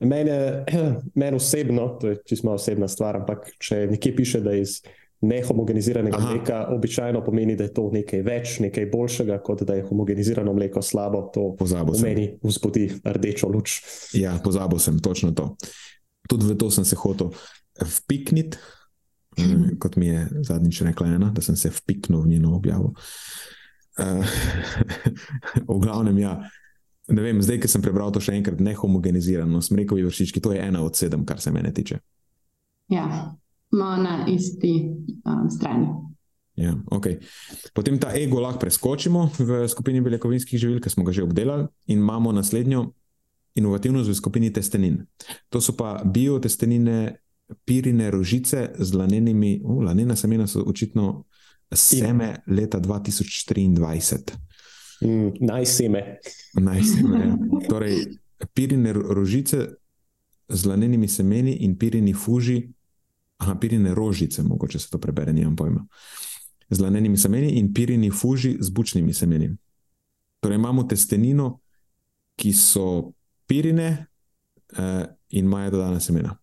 [0.00, 0.30] Meni
[1.20, 4.80] men osebno, to je čisto osebna stvar, ampak če nekje piše, da iz
[5.26, 6.30] nehomogeniziranega Aha.
[6.30, 10.82] mleka običajno pomeni, da je to nekaj več, nekaj boljšega, kot da je homogenizirano mleko
[10.82, 11.26] slabo.
[11.34, 13.80] To v meni vzbudi rdečo luč.
[14.16, 15.54] Ja, pozabil sem točno to.
[16.30, 17.30] Tudi v to sem se hotel
[17.82, 18.58] vpikniti,
[19.38, 19.78] mm.
[19.82, 22.94] kot mi je zadnjič rekla ena, da sem se vpiknil v njeno objavo.
[23.96, 24.24] Uh,
[25.76, 26.40] v glavnem, ja.
[27.06, 30.82] Ne vem, zdaj, ki sem prebral to še enkrat, nehomogenizirano, smrekovi vršički, to je ena
[30.82, 32.00] od sedem, kar se mene tiče.
[32.90, 33.06] Ja,
[33.68, 34.90] smo na isti
[35.24, 35.86] um, strani.
[36.56, 37.20] Ja, okay.
[37.74, 41.98] Potem ta ego lahko preskočimo v skupini beljakovinskih živil, ki smo ga že obdelali, in
[41.98, 42.92] imamo naslednjo
[43.54, 45.04] inovativnost v skupini testenin.
[45.52, 47.20] To so pa biotestenine,
[47.64, 51.24] pirine rožice z lanenimi, uh, lanena semena so očitno
[51.74, 53.76] seme leta 2023.
[55.04, 56.18] Mm, najseme.
[56.54, 57.18] Najseme.
[57.26, 57.36] Ja.
[57.68, 58.16] Torej,
[58.54, 59.76] pirine rožice
[60.48, 62.72] z lanenimi semeni in pirini fuži
[63.36, 65.86] aha, pirine rožice, mogoče se to prebere, nimam pojma.
[66.70, 69.56] Z lanenimi semeni in pirini fuži z bučnimi semeni.
[70.40, 71.60] Torej imamo testenino,
[72.36, 73.12] ki so
[73.46, 74.06] pirine
[74.78, 76.36] eh, in imajo dodana semena.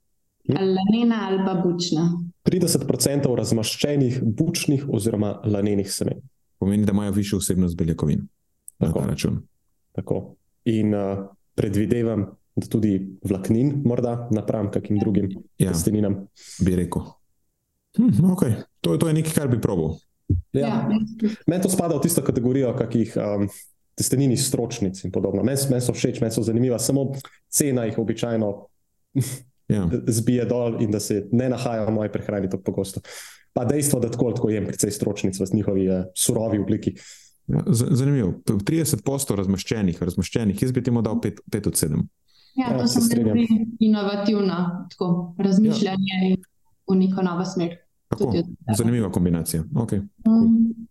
[0.47, 2.09] Lanena ali pa bučna.
[2.43, 6.19] 30% razmaščenih bučnih oziroma lanenih semen.
[6.59, 8.27] Pomeni, da imajo višjo vsebnost beljakovin
[8.79, 9.39] na ta račun.
[9.91, 10.35] Tako.
[10.65, 11.25] In uh,
[11.55, 12.25] predvidevam,
[12.69, 16.27] tudi vlaknin, morda napram kakim drugim ja, testeninam.
[16.61, 17.01] Bi rekel.
[17.97, 18.53] Hm, okay.
[18.81, 19.95] to, to je nekaj, kar bi probil.
[20.53, 20.67] Ja.
[20.67, 20.99] Ja.
[21.47, 23.47] Meni to spada v tisto kategorijo, kakih um,
[23.97, 25.43] testenin iz stročnic in podobno.
[25.43, 27.11] Meni men so všeč, meni so zanimiva, samo
[27.49, 28.53] cena jih običajno
[29.69, 29.89] ja.
[30.19, 33.01] zbije dol in da se ne nahajajo v moji prehrani tako pogosto.
[33.53, 36.95] Pa dejstvo, da tako, tako jem precej stročnic v njihovi uh, surovi obliki.
[37.47, 38.33] Ja, zanimivo.
[38.47, 42.05] 30 posto razmaščenih, razmaščenih, jaz bi temu dal 5 od 7.
[42.55, 43.47] Ja, ja, to se zdi
[43.79, 46.35] inovativno, tako razmišljanje ja.
[46.87, 47.77] v neko novo smer.
[48.07, 48.33] Tako,
[48.77, 49.63] zanimiva kombinacija.
[49.73, 50.35] Okay, cool.
[50.35, 50.87] um.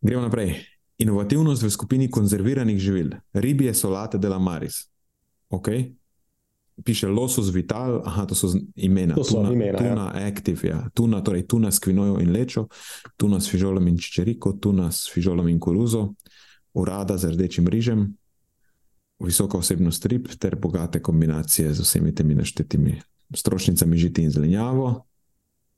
[0.00, 0.54] Gremo naprej.
[0.98, 4.88] Inovativnost v skupini konzerviranih živil, ribje solate de la maris.
[5.50, 5.94] Okay.
[6.84, 9.14] Piše losos vital, aha, to so imena.
[9.14, 9.78] To so tuna, imena.
[9.78, 10.26] Tuna ja.
[10.26, 10.88] active, ja.
[10.94, 12.66] tuna, torej tuna s kvinojo in lečo,
[13.16, 16.14] tuna s fižolom in čičeriko, tuna s fižolom in koruzo,
[16.74, 18.14] urada z rdečim rižem,
[19.24, 23.00] visoka osebnost rib ter bogate kombinacije z vsemi temi naštetimi
[23.34, 25.04] strošnicami, žiti in zelenjavo.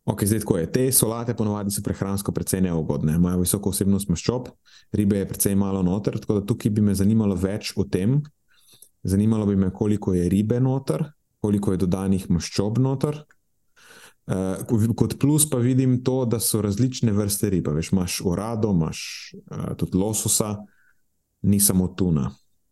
[0.05, 0.73] Ok, zdaj tako je.
[0.73, 4.49] Te solate ponovadi so prehransko precej neugodne, imajo visoko osebnost maščob,
[4.93, 8.21] ribe je precej malo noter, tako da tukaj bi me zanimalo več o tem.
[9.03, 11.05] Zanimalo bi me, koliko je ribe noter,
[11.41, 13.23] koliko je dodanih maščob noter.
[14.31, 17.73] Uh, kot plus pa vidim to, da so različne vrste ribe.
[17.75, 19.01] Veš, imaš orado, imaš
[19.35, 20.57] uh, tudi lososa,
[21.43, 22.29] ni samo tuna.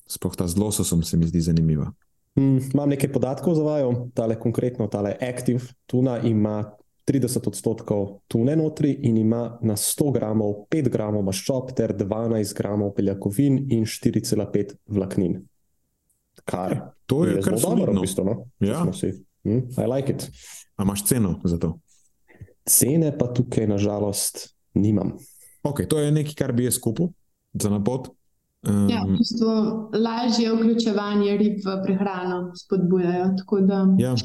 [0.08, 1.92] Sploh ta z lososom se mi zdi zanimiva.
[2.38, 6.64] Mm, imam nekaj podatkov za vajo, tale konkretno, tale Active tuna ima
[7.08, 12.92] 30 odstotkov tune notri in ima na 100 gramov 5 gramov maščob ter 12 gramov
[12.96, 15.40] beljakovin in 4,5 vlaknin.
[16.44, 18.24] Kar to je, je kar zelo dobro, v bistvu.
[18.24, 18.36] No?
[18.60, 18.84] Ja.
[19.44, 20.28] Mm, I like it.
[20.76, 21.78] A imaš ceno za to?
[22.68, 25.16] Cene pa tukaj, nažalost, nimam.
[25.62, 27.08] Ok, to je nekaj, kar bi jaz kupil
[27.52, 28.12] za napot.
[28.66, 29.52] Um, ja, v bistvu
[29.94, 33.30] lažje vključevanje rib v prehrano spodbujajo.
[33.98, 34.16] Ja.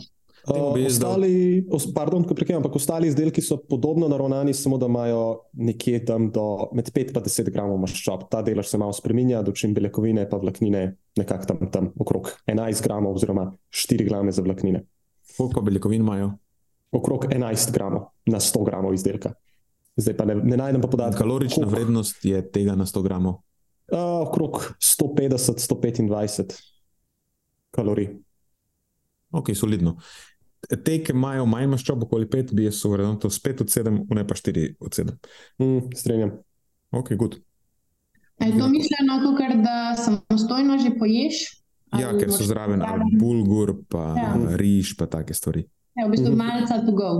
[0.44, 1.64] Uh, ostali,
[1.96, 5.22] pardon, prekaj, ampak ostali izdelki so podobno naravnani, samo da imajo
[5.54, 8.26] nekje tam do med 5 in 10 gramov maščob.
[8.32, 10.84] Ta delež se malo spremenja, dočim beljakovine pa vlaknine
[11.16, 14.84] nekako tam, tam okrog 11 gramov, oziroma 4 grame za vlaknine.
[15.38, 16.34] Koliko beljakovin imajo?
[16.92, 19.32] Okrog 11 gramov na 100 gramov izdelka.
[19.96, 21.22] Zdaj pa ne, ne najdem pa podatka.
[21.22, 21.76] Kalorična koliko...
[21.76, 23.40] vrednost je tega na 100 gramov.
[23.92, 26.56] Uh, okrog 150-125
[27.72, 28.14] kalorij.
[29.32, 29.98] Ok, solidno.
[30.64, 34.24] Te, ki imajo manj maščob, okoli 5, bi jaz uvrnil to 5 od 7, ne
[34.28, 35.18] pa 4 od 7.
[35.60, 36.38] Mm, Strenjam.
[36.94, 37.36] Ok, good.
[38.40, 41.44] Je to mišljeno tukaj, da samostojno že poješ?
[42.00, 42.82] Ja, ker so zraven
[43.20, 44.32] bulgur, pa ja.
[44.58, 45.68] riž, pa take stvari.
[45.94, 46.40] Ja, v bistvu mhm.
[46.40, 47.12] malce to go.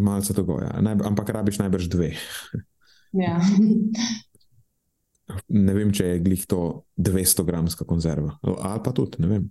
[0.00, 0.72] Malce to go, ja.
[0.80, 2.14] Ampak rabiš najbrž dve.
[3.12, 3.40] ja.
[5.48, 6.60] ne vem, če je glih to
[7.00, 8.36] 200-gramska konzerva.
[8.42, 9.46] Ali pa tudi, ne vem.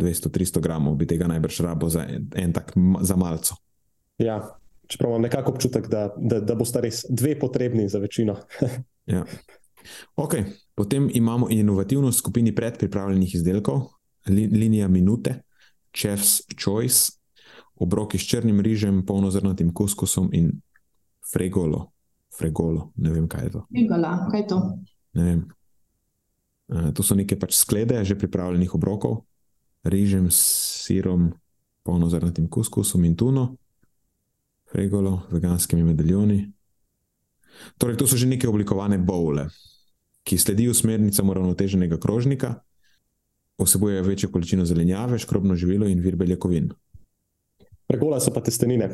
[0.00, 2.72] 200-300 gramov bi tega najbrž rabo za en, en tak
[3.06, 3.54] za malce.
[4.18, 4.40] Ja,
[4.90, 8.34] čeprav imam nekako občutek, da, da, da boste res dve potrebni za večino.
[9.14, 9.24] ja.
[10.16, 10.50] okay.
[10.74, 13.84] Potem imamo inovativnost v skupini predpripravljenih izdelkov,
[14.26, 15.36] li, linija minute,
[15.94, 17.14] Chef's Choice,
[17.78, 20.50] obroki s črnim rižem, polnozrnatim kuskusom in
[21.32, 21.93] fregolo
[22.38, 23.64] fregolo, ne vem, kaj je to.
[23.70, 24.58] Fregola, kaj je to?
[25.14, 25.40] Ne vem.
[26.68, 29.22] Uh, to so neke pač sklede, že pripravljenih obrokov,
[29.84, 30.40] rižem s
[30.84, 31.32] sirom,
[31.84, 33.56] polnozrnatim kuskusom in tuno.
[34.74, 36.50] regolo, veganskimi medaljoni.
[37.78, 39.46] Torej, to so že neke oblikovane bole,
[40.26, 42.56] ki sledijo smernicam uravnoteženega krožnika,
[43.62, 46.72] vsebujejo večjo količino zelenjave, škrobno živilo in vir beljakovin.
[47.88, 48.88] Regola so pa testenine.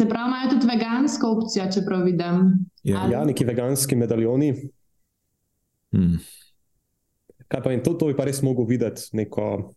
[0.00, 2.42] Se pravi, imajo tudi vegansko opcijo, če prav vidim.
[2.86, 4.52] Ja, ja neki veganski medaljoni.
[5.94, 6.20] Hmm.
[7.48, 9.72] Kaj pa in to, to bi pa res mogel videti, neko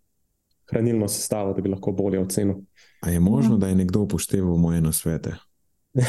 [0.70, 2.60] hranilno sestavo, da bi lahko bolje ocenil.
[3.02, 5.34] A je možno, da je nekdo upošteval moje nasvete?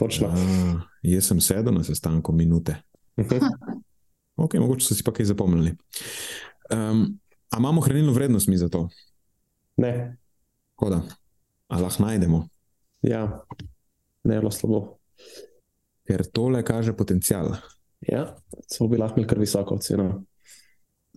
[0.00, 0.30] Točno.
[0.30, 2.76] A, jaz sem sedel na sestanku minute.
[4.36, 5.74] ok, mogoče so si pa kaj zapomnili.
[6.70, 7.18] Um,
[7.50, 8.88] a imamo hranilno vrednost mi za to?
[9.76, 10.16] Ne.
[10.78, 11.02] Hoda.
[11.74, 12.44] A lahko najdemo?
[13.02, 13.24] Ja,
[14.24, 14.80] ne, zelo slabo.
[16.06, 17.56] Ker tole kaže potencial.
[18.04, 18.28] Ja,
[18.70, 20.22] so bi lahko imeli kar visoko ceno.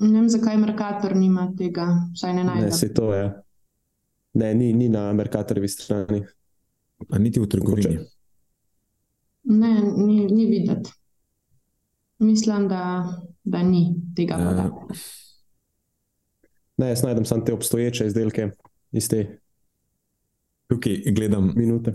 [0.01, 1.85] Ne vem, zakaj Merkator nima tega,
[2.15, 2.69] vsaj ne najdem.
[2.69, 3.27] Ne, se to je.
[4.37, 6.21] Ne, ni, ni na Merkatorjevi strani.
[7.09, 7.97] A niti v trgovini.
[9.43, 10.91] Ne, ni, ni videti.
[12.19, 12.81] Mislim, da,
[13.43, 13.83] da ni
[14.15, 14.49] tega Ja.
[14.49, 14.97] podatka.
[16.77, 18.49] Ne, jaz najdem samo te obstoječe izdelke
[18.91, 19.39] iz te
[20.67, 21.93] Tukaj gledam, minute.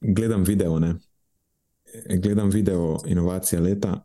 [0.00, 0.94] gledam video, ne?
[2.22, 4.04] gledam video inovacija leta.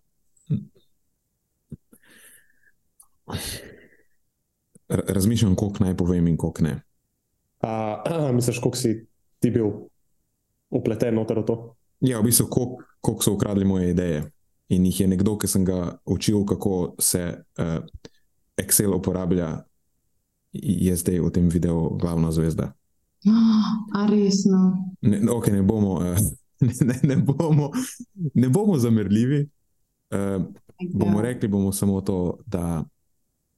[4.87, 6.81] Razmišljam, koliko naj povem in koliko ne.
[7.59, 9.05] A, a, misliš, koliko si
[9.39, 9.65] ti bil
[10.69, 11.75] upleten noter v to?
[11.99, 14.23] Ja, v bistvu, koliko, koliko so ukradli moje ideje.
[14.69, 17.21] In jih je nekdo, ki sem ga učil, kako se
[17.59, 17.85] uh,
[18.57, 19.65] Excel uporablja,
[20.53, 22.73] je zdaj v tem videu glavna zvezda.
[23.97, 24.93] A resno.
[25.01, 26.17] Ne, okay, ne, bomo, uh,
[26.67, 27.71] ne, ne, ne, bomo,
[28.33, 29.45] ne bomo zamerljivi.
[30.13, 30.45] Uh,
[30.93, 32.83] bomo rekli bomo samo to, da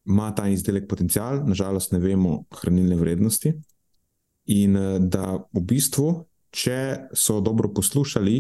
[0.08, 3.54] ima ta izdelek potencial, nažalost, ne vemo hranilne vrednosti.
[4.48, 6.08] In eh, da v bistvu,
[6.56, 8.38] če so dobro poslušali,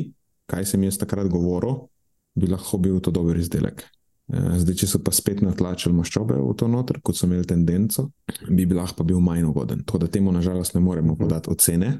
[0.47, 1.89] kaj sem jaz takrat govoril,
[2.37, 3.83] bi lahko bil to dober izdelek.
[4.27, 8.09] Eh, Zdaj, če so pa spet natlačili maščobe v to noter, kot so imeli tendenco,
[8.49, 9.85] bi bil lahko pa bil manj ugoden.
[9.87, 11.93] Tako da temu nažalost ne moremo podati ocene.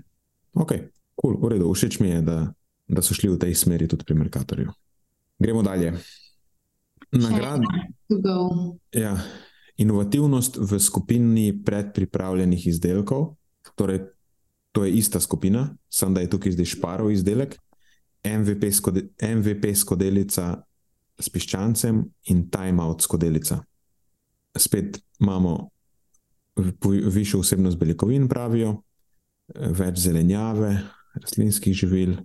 [0.57, 0.73] Ok,
[1.15, 2.37] kul, cool, v redu, všeč mi je, da,
[2.87, 4.73] da so šli v tej smeri tudi pri Merkatorju.
[5.39, 5.93] Gremo dalje.
[7.15, 7.63] Nagrad,
[8.11, 8.35] To go.
[8.91, 9.15] ja,
[9.79, 13.37] inovativnost v skupini predpripravljenih izdelkov,
[13.79, 14.09] torej
[14.75, 17.55] to je ista skupina, samo da je tukaj zdaj šparov izdelek,
[18.27, 20.66] MVP, skode, MVP skodelica
[21.19, 23.59] s piščancem in timeout skodelica.
[24.57, 25.69] Spet imamo
[27.13, 28.81] višjo vsebnost beljakovin, pravijo,
[29.55, 30.71] več zelenjave,
[31.17, 32.15] rastlinskih živil.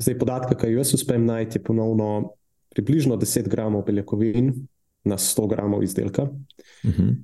[0.00, 2.34] Zdaj, podatka, ki jaz uspem najti, je ponovno
[2.72, 4.52] približno 10 gramov beljakovin
[5.04, 6.28] na 100 gramov izdelka,
[6.82, 7.16] Uh -huh.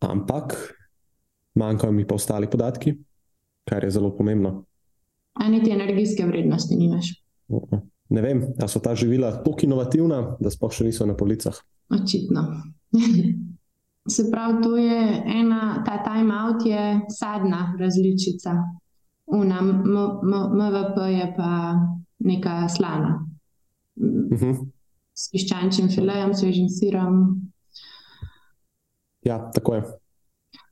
[0.00, 0.74] ampak
[1.54, 2.94] manjkajo mi pa ostali podatki,
[3.64, 4.64] kar je zelo pomembno.
[5.32, 7.24] A niti energijske vrednosti nimaš.
[8.08, 11.56] Ne vem, ali so ta živila tako inovativna, da sploh še niso na policah.
[11.92, 12.44] Očitno.
[14.14, 15.00] Se pravi, to je
[15.36, 18.54] ena, ta timeout je sadna različica.
[19.26, 21.74] Una, MVP je pa
[22.18, 23.26] neka slana.
[23.96, 24.66] Uh -huh.
[25.14, 27.42] S piščančjim filejem, svežim sirom.
[29.24, 29.82] Ja, tako je.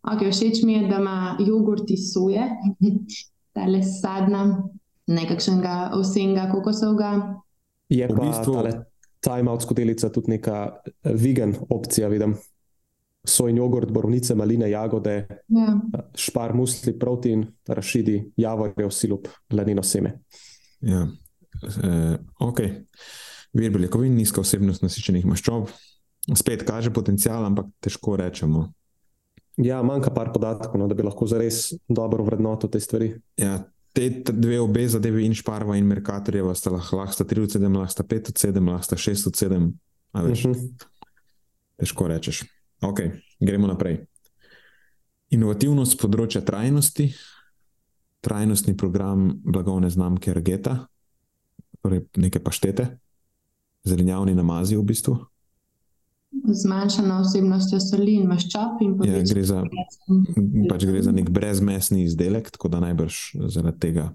[0.07, 2.45] Okay, všeč mi je, da ima jogurt iz soje,
[3.55, 4.63] tale sadna,
[5.07, 7.11] nekakšnega ovsenga, kokosovega.
[7.89, 8.85] Je V pa bistvu- tale
[9.21, 12.37] timeout skodelica tudi neka eh, vegan opcija, vidim.
[13.27, 15.81] Sojni jogurt, borovnice, maline, jagode, Ja.
[16.15, 20.21] špar, musli, protein, rašidi, javorjev sirup, lanino seme.
[20.81, 21.09] Ja,
[21.83, 22.61] e, ok.
[23.53, 25.67] Vir beljakovin, nizka vsebnost nasičenih maščob.
[26.35, 28.69] Spet kaže potencial, ampak težko rečemo.
[29.57, 33.11] Ja, manjka par podatkov, no, da bi lahko zares dobro vrednotil te stvari.
[33.37, 33.65] Ja,
[33.97, 37.79] te dve obe zadeve, in Šparva in Merkatorjeva, sta lahko, lahko sta 3 od 7,
[37.81, 39.73] lahko sta 5 od 7, lahko sta 6 od 7.
[40.13, 40.85] A veš, Uh -huh.
[41.77, 42.45] težko rečeš.
[42.81, 43.01] Ok,
[43.41, 44.05] gremo naprej.
[45.31, 47.15] Inovativnost z področja trajnosti,
[48.21, 50.87] trajnostni program blagovne znamke Argeta,
[51.83, 52.99] torej neke paštete,
[53.85, 55.27] zelenjavni namazi v bistvu.
[56.45, 58.81] Zmanjšana vsebnostjo soli in maščob.
[58.81, 59.63] In Ja, gre za
[60.69, 63.15] pač gre za nek brezmesni izdelek, tako da najbrž
[63.49, 64.11] zaradi tega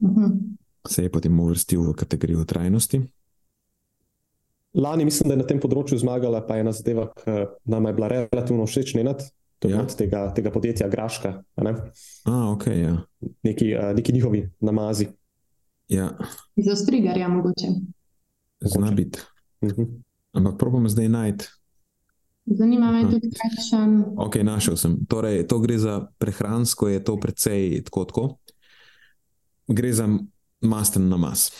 [0.00, 0.56] Mhm.
[0.84, 3.02] se je potem uvrstil v kategorijo trajnosti.
[4.74, 7.30] Lani mislim, da je na tem področju zmagala pa ena zadeva, ki
[7.64, 9.22] nam je bila relativno všeč, nenad.
[9.58, 9.84] To je Ja.
[9.86, 11.70] tega, tega podjetja Graška, a ne?
[12.24, 12.96] A, ok, ja.
[13.44, 15.06] neki, uh, neki njihovi namazi.
[15.88, 16.10] ja
[16.56, 17.68] Iz ostrigarja mogoče.
[18.60, 19.18] zna biti.
[19.60, 19.86] Uh -huh.
[20.32, 21.46] Ampak probam zdaj najti
[22.46, 24.18] Zanima me tudi, kakšen.
[24.18, 24.98] Ok, našel sem.
[25.06, 28.04] Torej, to gre za prehransko, je to precej tako.
[28.04, 28.24] tako.
[29.70, 30.10] Gre za
[30.60, 31.50] masten namaz.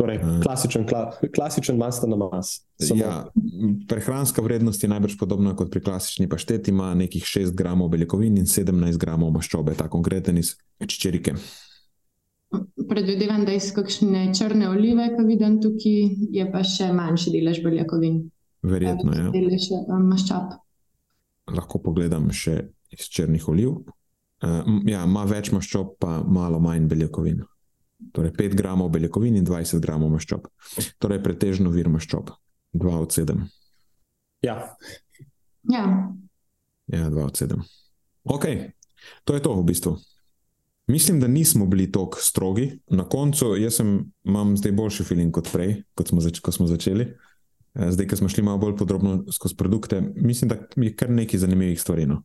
[0.00, 2.64] Torej, klasičen, kla, klasičen masten namaz.
[2.80, 2.96] Samo...
[2.96, 3.28] Ja,
[3.88, 8.48] prehranska vrednost je najbrž podobna kot pri klasični pašteti, ima nekih 6 gramov beljakovin in
[8.48, 11.36] 17 gramov maščobe, ta konkreten iz čičerike.
[12.88, 16.00] Predvidevam, da iz kakšne črne olive, ki vidim tukaj,
[16.34, 18.18] je pa še manjši delež beljakovin.
[18.62, 19.22] Verjetno je.
[19.22, 19.30] Ja.
[19.32, 20.52] Delež um, maščob.
[21.56, 22.58] Lahko pogledam še
[22.92, 23.80] iz črnih oliv.
[24.42, 27.40] Uh, ja, ima več maščob, pa malo manj beljakovin.
[28.12, 30.48] Torej 5 gramov beljakovin in 20 gramov maščob.
[31.02, 32.34] Torej, pretežno vir maščob,
[32.76, 33.44] 2 od 7.
[34.42, 34.58] Ja.
[35.70, 35.84] Ja.
[36.90, 37.62] Ja, 2 od 7.
[38.34, 38.48] Ok,
[39.24, 39.96] to je to v bistvu.
[40.92, 42.78] Mislim, da nismo bili tako strogi.
[42.86, 47.06] Na koncu sem, imam zdaj boljši feeling kot prej, kot smo, zač ko smo začeli.
[47.74, 51.40] Eh, zdaj, ko smo šli malo bolj podrobno skozi produkte, mislim, da je kar nekaj
[51.40, 52.04] zanimivih stvari.
[52.06, 52.20] No?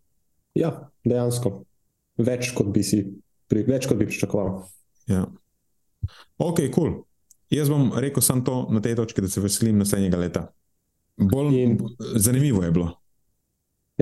[0.56, 1.62] Ja, dejansko.
[2.20, 3.06] Več kot bi si,
[3.48, 4.66] pri, več kot bi pričakoval.
[5.08, 5.24] Ja.
[6.38, 6.72] Ok, kul.
[6.76, 6.94] Cool.
[7.56, 10.48] Jaz bom rekel samo to na tej točki, da se veselim naslednjega leta.
[11.16, 11.78] Bolj In...
[12.20, 12.90] zanimivo je bilo.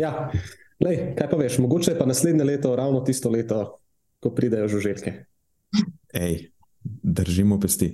[0.02, 0.32] Ja,
[0.84, 3.78] Lej, kaj pa veš, mogoče je pa naslednje leto ravno tisto leto,
[4.26, 5.14] ko pridejo žuželke.
[6.18, 6.50] Ej,
[7.06, 7.94] držimo pesti.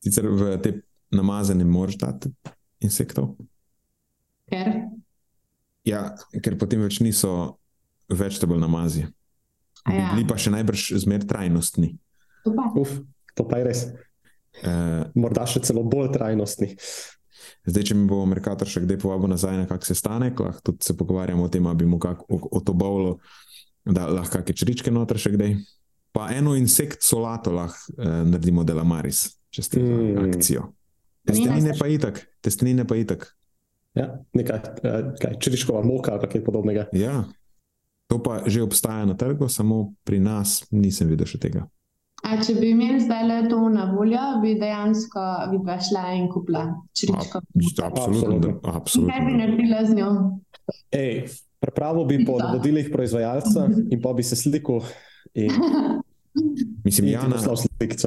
[0.00, 0.80] Sicer v te
[1.12, 2.32] namazane moraš dati
[2.80, 3.36] insektov.
[4.48, 4.88] Ker?
[5.84, 7.60] Ja, ker potem več niso
[8.08, 9.04] več te bolj namazi.
[9.84, 10.12] Ja.
[10.14, 11.96] Bili pa še najbrž zmer trajnostni.
[12.46, 12.96] To pa, Uf,
[13.36, 13.80] to pa je res.
[14.62, 16.76] Uh, Morda še celo bolj trajnostni.
[17.66, 20.96] zdaj, če mi bo Merkator še kdaj povabil nazaj na kak sestanek, lahko tudi se
[20.98, 23.16] pogovarjamo o tem, ali bi mu kak, o, o to bavlo,
[23.84, 25.56] da lahko kakšne čričke noter še kdaj.
[26.12, 30.24] Pa eno insekt solato lahko uh, naredimo delamaris, če ste mm.
[30.28, 30.66] akcijo.
[31.28, 33.30] Testenine pa itak, testenine pa itak.
[33.94, 34.60] Ja, nekaj,
[35.20, 36.88] kaj, čričkova moka ali kaj podobnega.
[36.96, 37.22] Ja.
[38.12, 41.68] To pa že obstaja na trgu, samo pri nas nisem videl še tega.
[42.22, 46.66] A če bi imeli zdaj le to na voljo, bi dejansko bi šla in kupila
[46.94, 47.40] črnčko.
[47.82, 48.60] Absolutno.
[48.62, 49.10] absolutno.
[49.10, 50.10] Kaj bi naredila z njo?
[50.94, 54.82] Ej, Prepravo bi po navodilih proizvajalca in pa bi se slikal.
[55.34, 55.50] In...
[56.84, 57.98] Mislim, da je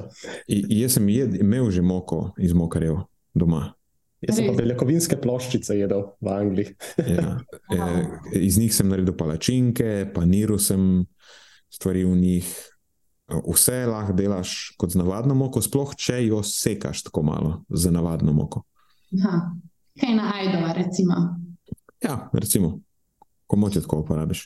[0.82, 2.97] jaz sem jed, imel že moko iz mokarjev
[3.34, 3.74] doma.
[4.26, 6.74] Jaz sem pa beljakovinske ploščice jedel v Angliji.
[7.18, 7.36] ja,
[7.72, 11.06] eh, iz njih sem naredil palačinke, paniral sem
[11.70, 12.56] stvari v njih.
[13.26, 18.34] Vse lahko delaš kot z navadno moko, sploh če jo sekaš tako malo z navadno
[18.38, 18.62] moko.
[19.18, 19.39] Aha.
[19.95, 21.16] Kaj na ajdova, recimo?
[22.03, 22.85] Ja, recimo,
[23.48, 24.46] komu ti tako uporabiš.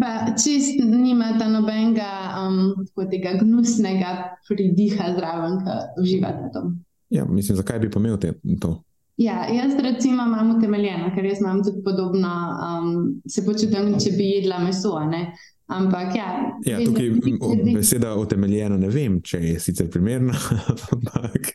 [0.00, 2.08] Pa čist nima ta nobenega
[2.40, 4.14] um, tega gnusnega
[4.48, 6.64] pridiha zraven, ki uživate to.
[7.10, 8.82] Ja, mislim, zakaj bi imel te, to?
[9.16, 12.32] Ja, jaz recimo imam utemeljeno, ker jaz imam tudi podobno,
[12.66, 14.96] um, se počutim, če bi jedla meso.
[15.10, 15.28] Ne?
[15.66, 16.30] Ampak, ja,
[16.66, 18.76] ja, tukaj je beseda utemeljena.
[18.80, 20.34] Ne vem, če je sicer primerna,
[20.92, 21.54] ampak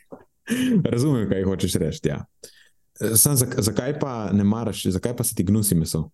[0.84, 2.08] razumem, kaj hočeš reči.
[2.08, 2.22] Ja.
[3.16, 6.08] Sam, zakaj pa ne maraš, zakaj pa se ti gnusi meso?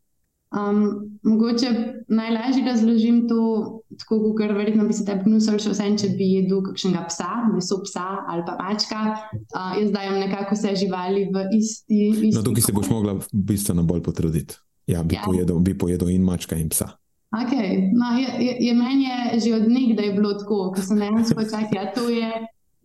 [0.54, 1.70] Um, mogoče
[2.08, 3.40] najlažje razložim to,
[3.98, 7.80] tako kot verjetno bi se tebi gnusili, še vsem, če bi jedel kakšnega psa, meso
[7.82, 9.00] psa ali pa mačka.
[9.34, 11.98] Uh, jaz dajem nekako vse živali v isti.
[12.14, 14.60] isti no, tukaj se boš mogla bistveno bolj potruditi.
[14.86, 15.26] Ja, bi, ja.
[15.26, 16.92] Pojedel, bi pojedel in mačka in psa.
[17.34, 17.90] Okay.
[17.90, 21.74] No, je, je, je meni je že od nekdaj bilo tako, ko sem dejansko čakal,
[21.74, 22.30] da ja, to je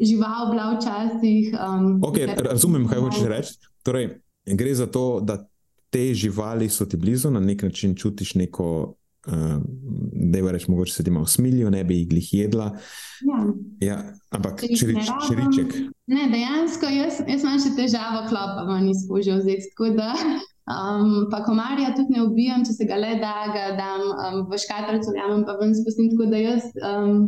[0.02, 1.54] žival bila včasih.
[1.54, 3.54] Um, okay, razumem, kaj hočeš reči.
[3.86, 4.18] Torej,
[4.50, 5.46] gre za to, da
[5.92, 8.96] te živali so ti blizu, na nek način čutiš neko,
[9.28, 9.34] uh,
[10.32, 12.72] da je reč, mogoče se ti malo smilijo, ne bi jih jedla.
[13.22, 13.40] Ja.
[13.88, 15.76] Ja, ampak čirič, čiriček.
[16.08, 19.60] Ne, dejansko jaz, jaz imam še težavo klopa, vam izkužil zdaj.
[20.72, 24.60] Um, pa komarja tudi ne ubijam, če se ga le da, ga dam um, v
[24.62, 26.12] škatrico, jamem pa ven spustim.
[26.14, 27.26] Tako da jaz um,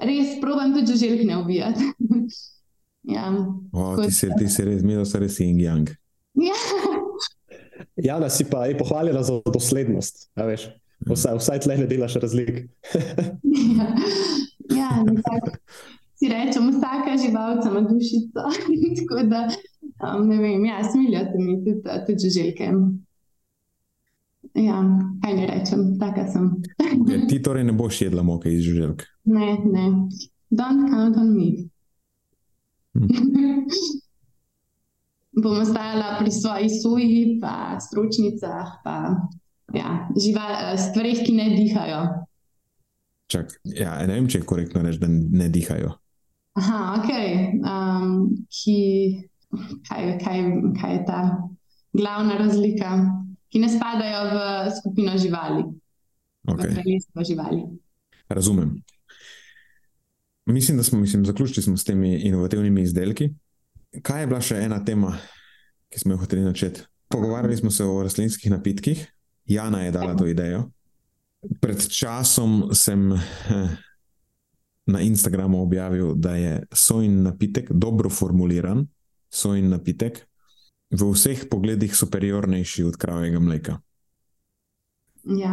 [0.00, 1.90] res probujem tudi žuželk ne ubijati.
[3.16, 3.28] ja,
[3.72, 5.92] o, ti, se, ti se res, mi smo res in yang.
[6.38, 6.56] Ja.
[7.96, 10.30] Jana si pa je pohvaljena za doslednost.
[11.10, 12.50] Vsaj, vsaj tle ne delaš razlik.
[13.78, 13.86] ja,
[14.76, 14.90] ja
[16.22, 18.40] si rečemo, vsaka živalca ima dušico.
[18.98, 19.48] Tako da,
[20.16, 22.70] um, ne vem, ja, smilijo se mi tudi, tudi žuželke.
[24.54, 24.82] Ja,
[25.22, 26.50] kaj ne rečem, taka sem.
[27.10, 29.02] ja, ti torej ne boš jedla moke iz žuželk?
[29.24, 29.86] Ne, ne.
[30.50, 31.50] Don't count on me.
[32.94, 33.06] Hm.
[35.32, 38.96] Bom ostala pri svoji suji, pa stročnicah, pa
[39.74, 42.02] ja, žival, stvarih, ki ne dihajo.
[43.32, 45.94] Čak, ja, ne vem, če je korektno reči, da ne dihajo.
[46.60, 47.10] Aha, ok.
[47.64, 48.08] Um,
[48.52, 48.78] ki
[49.88, 50.38] kaj, kaj,
[50.80, 51.20] kaj je ta
[51.96, 52.90] glavna razlika,
[53.52, 54.42] ki ne spadajo v
[54.80, 55.64] skupino živali,
[56.48, 56.68] okay.
[56.68, 57.62] v kraljestvo živali.
[58.28, 58.76] Razumem.
[60.46, 63.30] Mislim, da smo mislim, zaključili smo s temi inovativnimi izdelki.
[64.00, 65.12] Kaj je bila še ena tema,
[65.92, 66.86] ki smo jo hoteli načeti?
[67.12, 69.04] Pogovarjali smo se o rastlinskih napitkih.
[69.44, 70.70] Jana je dala to idejo.
[71.60, 73.76] Pred časom sem eh,
[74.86, 78.86] na Instagramu objavil, da je sojni napitek dobro formuliran,
[79.28, 80.22] sojni napitek,
[80.92, 83.78] v vseh pogledih superiornejši od kravjega mleka.
[85.24, 85.52] Ja.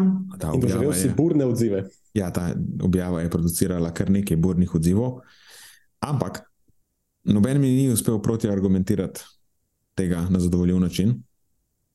[0.62, 1.86] Doživel si burne odzive.
[2.14, 5.22] Ja, ta objava je producirala kar nekaj burnih odzivov,
[6.02, 6.49] ampak
[7.24, 9.22] noben mi ni uspel proti argumentirati
[9.96, 11.18] tega na zadovoljiv način,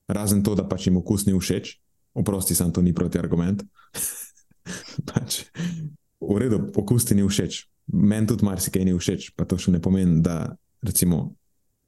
[0.09, 1.79] razen to, da pač jim okus ni všeč.
[2.14, 3.64] Oprosti, sem to ni proti argument.
[5.11, 5.45] pač,
[6.20, 7.64] v redu, okus ti ni všeč.
[7.93, 10.55] Meni tudi marsikaj ni všeč, pa to še ne pomeni, da
[10.85, 11.35] recimo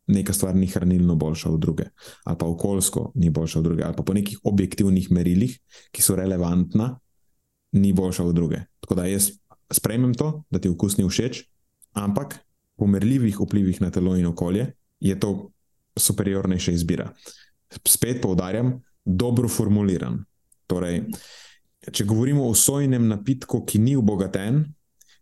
[0.07, 1.89] neka stvar ni hranilno boljša od druge,
[2.25, 5.57] ali pa okoljsko ni boljša od druge, ali pa po nekih objektivnih merilih,
[5.91, 6.95] ki so relevantna,
[7.77, 8.61] ni boljša od druge.
[8.81, 9.31] Tako da jaz
[9.73, 11.43] sprejmem to, da ti okus ni všeč,
[11.99, 12.39] ampak
[12.77, 15.51] po merljivih vplivih na telo in okolje je to
[15.97, 17.11] superiornejša izbira.
[17.89, 20.19] Spet poudarjam, dobro formuliran.
[20.67, 21.05] Torej,
[21.93, 24.65] če govorimo o sojnem napitku, ki ni obogaten,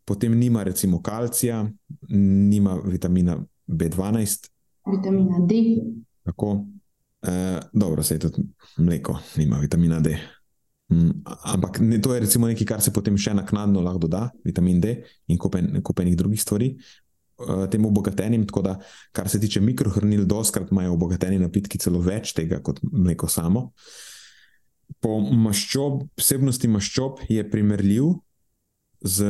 [0.05, 1.65] potem nima recimo kalcija,
[2.11, 4.51] nima vitamina B12,
[4.91, 5.55] vitamina D.
[6.25, 6.67] Tako,
[7.23, 8.43] e, dobro, se je tudi
[8.77, 10.19] mleko, nima vitamina D.
[10.89, 11.11] Mm,
[11.43, 14.99] ampak ne, to je recimo nekaj, kar se potem še naknadno lahko doda, vitamin D
[15.33, 16.75] in kupenih drugih stvari.
[17.35, 18.77] Eh, temu obogatenim, tako da,
[19.13, 23.73] kar se tiče mikrohranil, doskrat imajo obogateni napitki celo več tega kot mleko samo.
[25.03, 28.13] Po maščob, vsebnosti maščob je primerljiv
[29.03, 29.27] z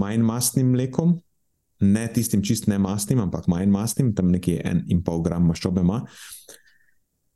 [0.00, 1.18] manj mastnim mlekom,
[1.84, 5.84] ne tistim čist ne mastnim, ampak manj mastnim, tam nekje en in pol gram maščobe
[5.84, 6.00] ima.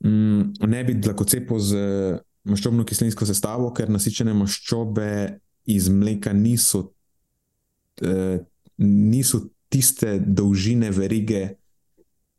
[0.01, 1.83] Mm, ne bi lahko cepil z
[2.49, 5.11] maščobno kislinsko sestavo, ker nasičene maščobe
[5.77, 6.87] iz mleka niso,
[8.01, 8.41] eh,
[8.79, 11.57] niso tiste dolžine verige,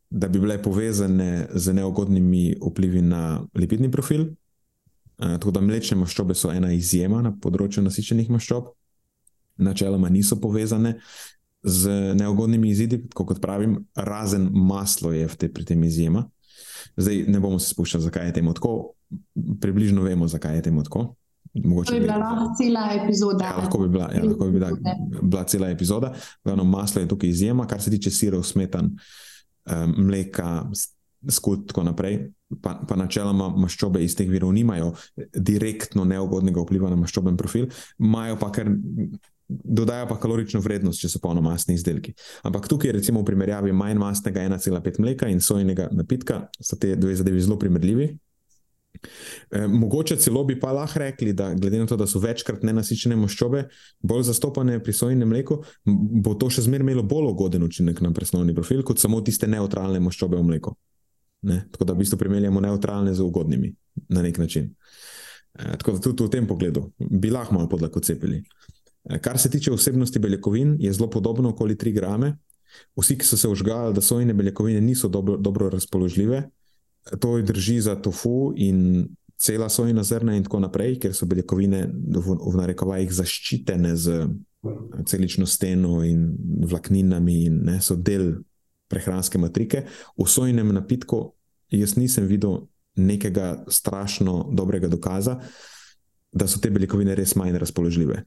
[0.10, 4.28] da bi bile povezane z neugodnimi vplivi na lipidni profil.
[5.18, 8.74] Eh, tako da mlečne maščobe so ena izjema na področju nasičenih maščob.
[9.58, 10.98] Načeloma niso povezane,
[11.64, 16.26] z neugodnimi izidi, kot pravim, razen maslo je te, pri tem izjema.
[17.00, 18.74] Zdaj ne bomo se spuščali, zakaj je temu tako,
[19.64, 21.14] približno vemo, zakaj je temu tako.
[21.54, 23.46] Mogoče to je bila lahko cela epizoda.
[23.46, 24.72] Ja, lahko bi bila, ja, lahko bi bila,
[25.22, 26.14] bila cela epizoda.
[26.44, 28.90] Glavno, maslo je tukaj izjema, kar se tiče sirov, smetan,
[29.72, 30.66] um, mleka,
[31.30, 32.20] skut in tako naprej.
[32.62, 34.92] Pa, pa načeloma maščobe iz teh virov nimajo
[35.34, 37.66] direktno neugodnega vpliva na maščoben profil,
[37.98, 38.70] imajo pa kar
[39.48, 42.14] dodaja pa kalorično vrednost, če so polnomastni izdelki.
[42.48, 47.16] Ampak tukaj, recimo, v primerjavi manj mastnega 1,5 mleka in sojnega napitka, so te dve
[47.20, 48.14] zadevi zelo primerljivi.
[49.52, 53.16] E, mogoče celo bi pa lahko rekli, da glede na to, da so večkrat nenasičene
[53.20, 53.66] maščobe
[54.00, 55.60] bolj zastopane pri sojnem mleku,
[56.24, 60.00] bo to še zmeraj imelo bolj ugoden učinek na presnovni profil, kot samo tiste neutralne
[60.04, 60.76] maščobe v mleku.
[61.50, 61.66] Ne?
[61.72, 63.74] Tako da v bistvu primerjamo neutralne z ugodnimi
[64.16, 64.72] na nek način.
[65.60, 68.44] E, tako da tudi v tem pogledu bi lahko malo podlako cepili.
[69.10, 72.38] Eh, kar se tiče vsebnosti beljakovin, je zelo podobno, okoli 3 grame.
[72.98, 76.50] Vsi, ki so se užgali, da sojne beljakovine niso dobro, dobro razpoložljive,
[77.20, 82.38] to drži za tofu in cela sojna zrna, in tako naprej, ker so beljakovine v,
[82.40, 86.30] v narekovajih zaščitene z eh, celično steno in
[86.64, 88.38] vlakninami, in ne, so del
[88.88, 89.84] prehranske matrike.
[90.18, 91.26] V sojnem napitku
[91.74, 95.40] jaz nisem videl nekega strašno dobrega dokaza
[96.34, 98.24] da so te beljakovine res manj razpoložljive.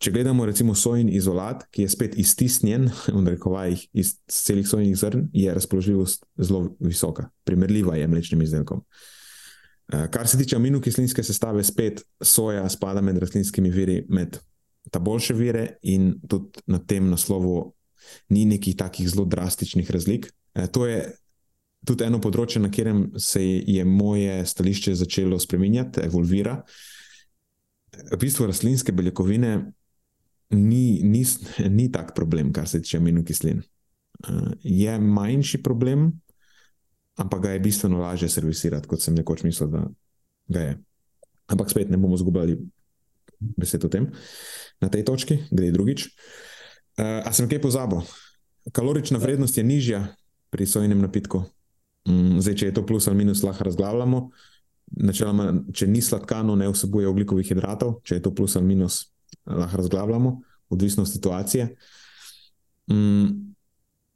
[0.00, 5.28] Če gledamo recimo sojni izolat, ki je spet iztisnjen, v rekovajih iz celih sojnih zrn,
[5.36, 8.84] je razpoložljivost zelo visoka, primerljiva je mlečnim izdelkom.
[9.92, 14.38] Eh, kar se tiče aminokislinske sestave, spet soja spada med rastlinskimi viri, med
[14.90, 17.74] ta boljše vire, in tudi na tem naslovu
[18.32, 20.30] ni nekih takih zelo drastičnih razlik.
[20.54, 21.02] Eh, to je
[21.84, 26.62] tudi eno področje, na katerem se je moje stališče začelo spreminjati, evolvira
[28.12, 29.72] v bistvu rastlinske beljakovine
[30.50, 31.24] ni, ni,
[31.68, 33.62] ni tak problem, kar se tiče aminokislin.
[34.28, 36.10] Uh, je manjši problem,
[37.16, 39.84] ampak ga je bistveno lažje servisirati, kot sem nekoč mislil, da
[40.48, 40.78] ga je.
[41.50, 42.58] Ampak spet ne bomo zgubljali
[43.56, 44.10] besed o tem
[44.80, 46.08] na tej točki, gre drugič.
[46.98, 48.04] Uh, a sem kaj pozabil?
[48.76, 50.02] Kalorična vrednost je nižja
[50.50, 51.44] pri sojnem napitku.
[52.08, 54.28] Um, zdaj, če je to plus ali minus, lahko razglavljamo.
[54.90, 59.04] Načeloma, če ni sladkano, ne vsebuje oglikovih hidratov, če je to plus ali minus,
[59.46, 60.32] lahko razglabljamo,
[60.74, 61.68] odvisno od situacije.
[62.90, 63.54] Mm,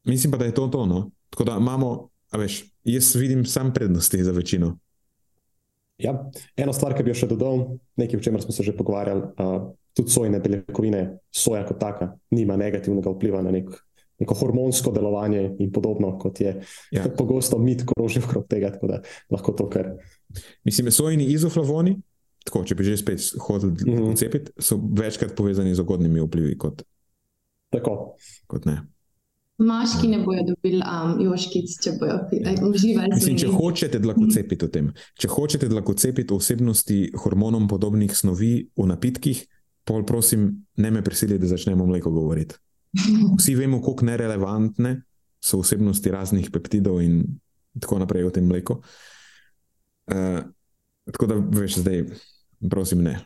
[0.04, 0.86] mislim pa, da je to to.
[0.86, 1.10] No?
[1.30, 4.78] Tako da imamo, veš, jaz vidim sam prednosti za večino.
[5.98, 9.28] Ja, ena stvar, ki bi jo še dodal, nekaj, o čemer smo se že pogovarjali,
[9.38, 13.70] uh, tudi sojne beljakovine, soja kot taka, nima negativnega vpliva na nek,
[14.24, 16.56] neko hormonsko delovanje in podobno, kot je
[16.94, 17.04] ja.
[17.18, 18.72] pogosto mit, ko roži okrog tega.
[18.74, 19.92] Tako da lahko to kar.
[20.64, 21.98] Mislim, sojni izoflavoni,
[22.44, 24.16] tako, če bi že spet hodil mm -hmm.
[24.16, 26.82] cepiti, so večkrat povezani z ugodnimi vplivi kot,
[28.46, 28.80] kot ne.
[29.58, 32.16] Moški ne bodo dobili um, joškic, če bojo
[32.70, 33.14] uživali.
[33.14, 38.68] Mislim, če hočete lahko cepiti o tem, če hočete lahko cepiti osebnosti hormonom podobnih snovi
[38.76, 39.44] v napitkih,
[39.86, 42.58] pol prosim, ne me prisilite, da začnemo mleko govoriti.
[43.38, 45.02] Vsi vemo, kako nerelevantne
[45.44, 47.22] so osebnosti raznih peptidov in
[47.80, 48.78] tako naprej v tem mleku.
[50.08, 50.40] Uh,
[51.10, 52.04] tako da, veš, zdaj,
[52.70, 53.18] prosim, ne.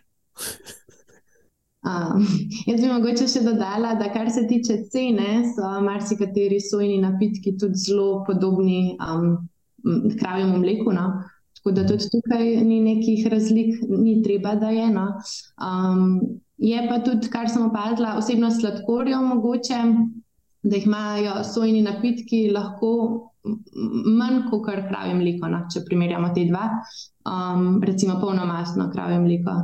[1.88, 2.24] Um,
[2.66, 7.78] jaz bi mogoče še dodala, da kar se tiče cene, so marsikateri sojni napitki tudi
[7.78, 9.36] zelo podobni um,
[10.18, 10.92] kravjemu mleku.
[10.96, 11.06] No?
[11.58, 15.06] Tako da tudi tukaj ni nekih razlik, ni treba, da je eno.
[15.62, 19.82] Um, je pa tudi, kar sem opazila, osebno sladkorjo mogoče,
[20.62, 22.92] da jih imajo sojni napitki lahko
[24.18, 25.64] manj kot kar kravje mleko, no?
[25.72, 26.66] če primerjamo te dva,
[27.30, 29.58] um, recimo polnomasno kravje mleko.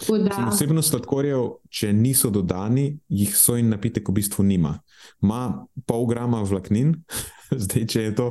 [0.00, 0.46] Da...
[0.48, 4.78] Osebno sladkorjev, če niso dodani, jih sojni napitek v bistvu nima.
[5.26, 5.42] Ma
[5.86, 6.94] pol grama vlaknin,
[7.66, 8.30] zdaj če je to.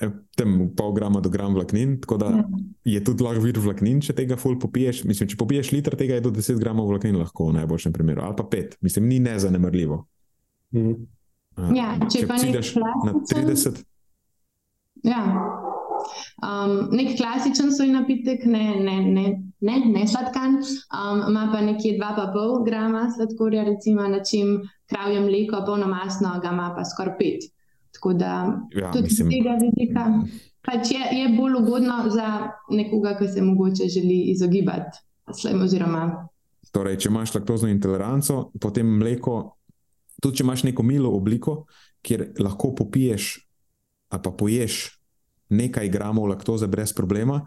[0.00, 2.44] Eh, tem pol grama do gram vlaknin, tako da ja.
[2.84, 5.04] je tudi lahko vir vlaknin, če tega ful popiješ.
[5.06, 8.36] Mislim, če popiješ liter tega, je do 10 gramov vlaknin lahko v najboljšem primeru, ali
[8.38, 10.00] pa 5, mislim, ni nezanemrljivo.
[10.74, 10.96] Mm.
[11.76, 13.84] Ja, če, če pa ne greš na 30.
[15.06, 15.22] Ja.
[16.44, 19.26] Um, nek klasičen soj napitek, ne, ne, ne,
[19.64, 24.58] ne, ne sladkan, um, ima pa nekje 2,5 grama sladkorja, recimo na čim
[24.90, 27.52] kravje mleko, polnomasno, ga ima pa skoraj 5.
[27.96, 28.32] Tako da
[28.76, 30.04] ja, tudi z tega vidika
[30.66, 34.98] pač je, je bolj ugodno za nekoga, ki se mogoče želi izogibati.
[35.62, 36.28] Oziroma...
[36.74, 39.36] Torej, če imaš laktozno intoleranco, potem mleko,
[40.22, 41.64] tudi če imaš neko milo obliko,
[42.06, 43.34] kjer lahko popiješ
[44.14, 44.74] ali pa poješ
[45.50, 47.40] nekaj gramov laktoze brez problema.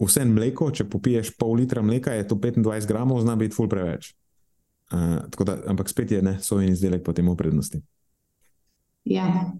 [0.00, 4.14] Vse mleko, če popiješ pol litra mleka, je to 25 gramov, zna biti ful preveč.
[4.92, 7.82] Uh, da, ampak spet je ne, sojen izdelek potem v prednosti.
[9.06, 9.52] Ja.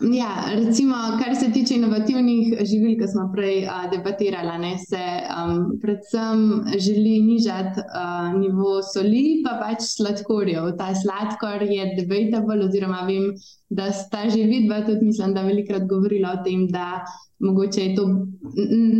[0.00, 5.74] Ja, recimo, kar se tiče inovativnih živil, ki smo prej uh, debatirali, ne, se um,
[5.82, 10.70] predvsem želi nižati uh, nivo soli, pa pač sladkorjev.
[10.78, 13.34] Ta sladkor je debatable, oziroma vem,
[13.68, 17.04] da sta že vidva tudi, mislim, da velikrat govorila o tem, da
[17.38, 18.08] mogoče je to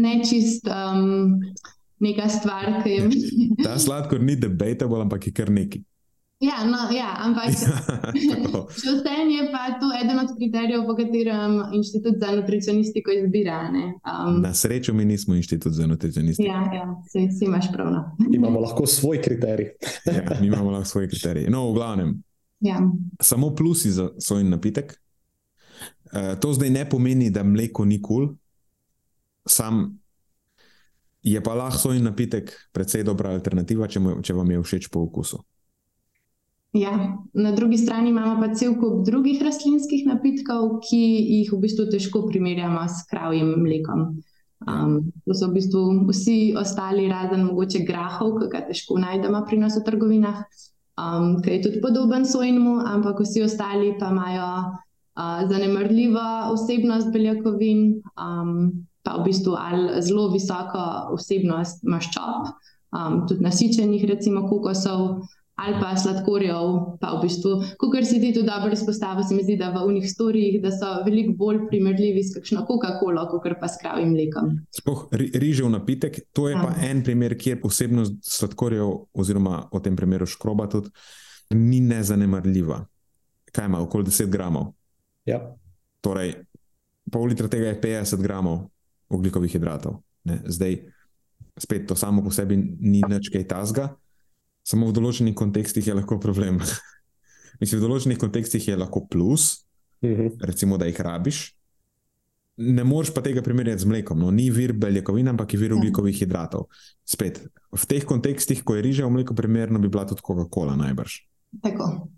[0.04, 0.68] nečist.
[0.68, 1.40] Um,
[2.00, 3.08] Neka stvar, ki je.
[3.64, 5.82] Ta sladkor ni debatable, ampak je kar neki.
[6.40, 7.52] Ja, no, ja, ampak
[8.80, 13.58] če vseeno je pa to eden od kriterijev, po katerem inštitut za nutricionistiko izbira.
[13.68, 16.48] Um, Na srečo mi nismo inštitut za nutricionistiko.
[16.48, 17.92] Ja, ja si, si imaš prav.
[17.92, 18.16] No.
[18.38, 19.68] imamo lahko svoj kriterij.
[20.06, 21.50] ja, mi imamo lahko svoj kriterij.
[21.50, 22.22] No, v glavnem.
[22.60, 22.80] Ja.
[23.20, 24.96] Samo plusi za svoj napitek.
[26.12, 28.36] Uh, to zdaj ne pomeni, da mleko ni kul, cool.
[29.46, 30.00] sam
[31.22, 35.04] je pa lahko svoj napitek precej dobra alternativa, če, mu, če vam je všeč po
[35.04, 35.44] okusu.
[36.72, 41.88] Ja, na drugi strani imamo pa cel kup drugih rastlinskih napitkov, ki jih v bistvu
[41.90, 44.20] težko primerjamo s kravjim mlekom.
[44.68, 49.58] Um, to so v bistvu vsi ostali, razen mogoče grahov, ki ga težko najdemo pri
[49.64, 50.44] nas v trgovinah,
[50.94, 57.98] um, ki je tudi podoben sojnemu, ampak vsi ostali pa imajo uh, zanemrljivo vsebnost beljakovin,
[58.14, 59.58] um, pa v bistvu
[60.06, 62.54] zelo visoko vsebnost maščob,
[62.94, 65.26] um, tudi nasičenih, recimo kokosov
[65.60, 69.58] ali pa sladkorjev, pa v bistvu, kot si ti tudi dobro izpostavil, se mi zdi,
[69.60, 73.80] da v unih storijih, da so veliko bolj primerljivi s kakšno Coca-Colo, kot pa s
[73.82, 74.54] kravim mlekom.
[74.72, 76.62] Spoh rižev napitek, to je ja.
[76.64, 80.92] pa en primer, kjer posebnost sladkorjev, oziroma v tem primeru škroba, tudi
[81.56, 82.80] ni nezanemarljiva.
[83.52, 84.72] Kaj ima, okoli 10 gramov?
[85.28, 85.42] Ja.
[86.00, 86.38] Torej,
[87.12, 88.70] pol litra tega je 50 gramov
[89.10, 90.00] ugljikovih hidratov.
[90.24, 90.40] Ne?
[90.46, 90.78] Zdaj,
[91.58, 93.90] spet to samo po sebi ni nič kaj tasga
[94.66, 96.60] samo v določenih kontekstih je lahko problem.
[97.60, 99.66] Mislim, v določenih kontekstih je lahko plus,
[100.02, 100.20] uh mhm.
[100.20, 100.46] -huh.
[100.46, 101.54] recimo, da jih rabiš.
[102.60, 104.18] Ne moreš pa tega primerjati z mlekom.
[104.18, 106.66] No, ni vir beljakovin, ampak je vir ugljikovih hidratov.
[107.04, 107.40] Spet,
[107.72, 111.12] v teh kontekstih, ko je riža v mleku, primerno bi bila tudi Coca-Cola najbrž.
[111.62, 112.08] Tako.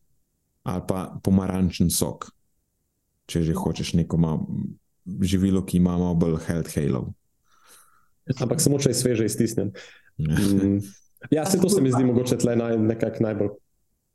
[0.63, 2.33] Ali pa pomarančen sok,
[3.27, 4.19] če že hočeš neko
[5.21, 7.15] živilo, ki ima malo bolj health halo.
[8.39, 9.73] Ampak samo če je sveže iztisnjen.
[10.23, 10.85] Mm.
[11.31, 13.49] Ja, se to se mi zdi mogoče naj, nekako najbolj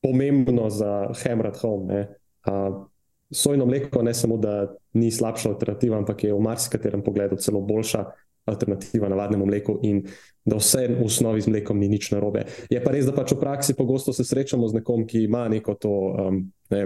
[0.03, 1.93] pomembno za Hammer at Home.
[1.93, 2.07] Ne?
[2.47, 2.85] Uh,
[3.31, 8.05] sojno mleko ne samo, da ni slabša alternativa, ampak je v marsikaterem pogledu celo boljša
[8.47, 10.05] alternativa navadnemu mleku in
[10.45, 12.45] da vse v osnovi z mlekom ni nič narobe.
[12.71, 15.75] Je pa res, da pač v praksi pogosto se srečamo z nekom, ki ima neko
[15.75, 16.39] to um,
[16.71, 16.83] ne,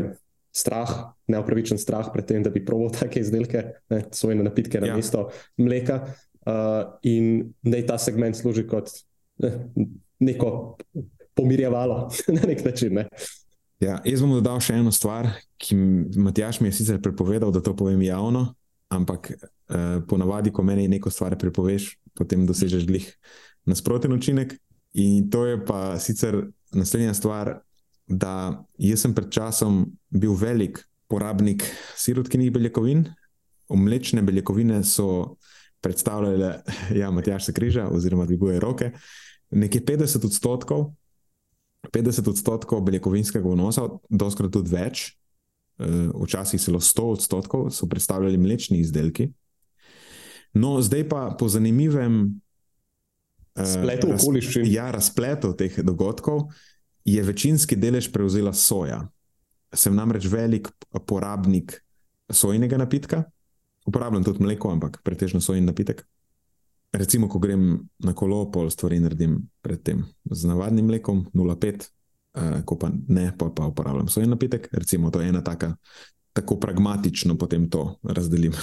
[0.52, 3.64] strah, neopravičen strah pred tem, da bi proval take izdelke,
[3.94, 4.98] ne, sojne napitke na ja.
[4.98, 5.30] mesto
[5.62, 8.90] mleka uh, in da ta segment služi kot
[9.46, 9.54] ne,
[10.22, 10.78] neko
[11.36, 12.94] pomirjevalo na nek način.
[12.94, 13.08] Ne.
[13.82, 15.76] Ja, jaz bom dodal še eno stvar, ki
[16.22, 18.52] Matjaš mi je sicer prepovedal, da to povem javno,
[18.94, 19.40] ampak eh,
[20.08, 23.08] ponavadi, ko meni neko stvar prepoveš, potem dosežeš glih
[23.66, 24.54] nasproten učinek.
[25.02, 26.44] In to je pa sicer
[26.76, 27.56] naslednja stvar,
[28.06, 31.64] da jaz sem pred časom bil velik porabnik
[31.98, 33.06] sirotkinih beljakovin,
[33.72, 35.38] mlečne beljakovine so
[35.82, 36.54] predstavljale,
[37.02, 38.92] ja, Matjaš se križa oziroma dviguje roke,
[39.52, 40.92] nekje 50 odstotkov.
[41.92, 45.18] 50 odstotkov beljakovinskega vnosa, doskrat tudi več,
[45.80, 49.32] eh, včasih celo 100 odstotkov, so predstavljali mlečni izdelki.
[50.54, 52.42] No, zdaj pa po zanimivem
[53.56, 54.68] eh, spletu okoliščin.
[54.70, 56.52] Ja, razpletu teh dogodkov
[57.06, 59.08] je večinski delež prevzela soja.
[59.74, 60.68] Sem namreč velik
[61.08, 61.80] porabnik
[62.30, 63.24] sojnega napitka,
[63.88, 66.04] uporabljam tudi mleko, ampak pretežno sojni napitek.
[66.92, 71.88] Recimo, ko grem na kolo, pol stvari naredim predtem z navadnim mlekom, 0,5,
[72.36, 74.68] uh, ko pa ne, pa, pa uporabljam svoj napitek.
[74.76, 75.76] Recimo, to je ena taka,
[76.34, 78.54] tako pragmatično potem to razdelim.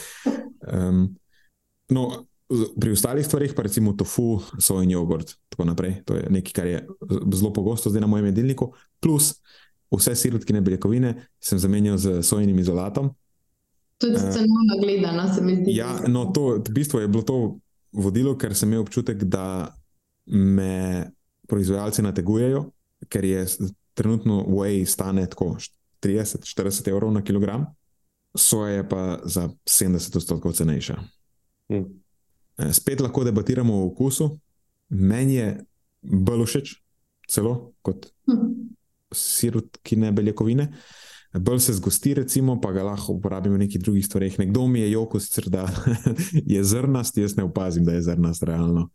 [0.72, 1.04] um,
[1.92, 2.26] no,
[2.80, 6.00] pri ostalih stvarih, pa recimo tofu, sojni jogurt, tako naprej.
[6.04, 6.86] To je nekaj, kar je
[7.34, 8.72] zelo pogosto zdaj na mojem jedilniku.
[9.00, 9.34] Plus
[9.90, 13.12] vse sirotkine beljakovine sem zamenjal z sojnim izolatom.
[14.00, 15.76] Tudi uh, cenovno gledano, se mi zdi.
[15.76, 17.36] Ja, no, to, v bistvu je bilo to
[17.92, 19.74] vodilo, ker sem imel občutek, da
[20.32, 21.10] me
[21.50, 22.64] proizvajalci nategujejo,
[23.12, 23.44] ker je
[23.94, 25.56] trenutno Way stane tako
[26.00, 27.66] 30-40 evrov na kilogram,
[28.34, 30.96] soja je pa za 70 odstotkov cenejša.
[31.68, 31.84] Hmm.
[32.72, 34.30] Spet lahko debatiramo o okusu,
[34.88, 35.50] meni je
[36.00, 36.72] bolj všeč,
[37.28, 38.48] celo kot hmm.
[39.12, 40.70] sirotkine beljakovine.
[40.70, 44.38] Uh, bolj se zgosti, recimo, pa ga lahko uporabimo v nekih drugih stvareh.
[44.38, 45.68] Nekdo mi je joko, sicer, da
[46.54, 48.88] je zrnast, jaz ne opazim, da je zrnast realno.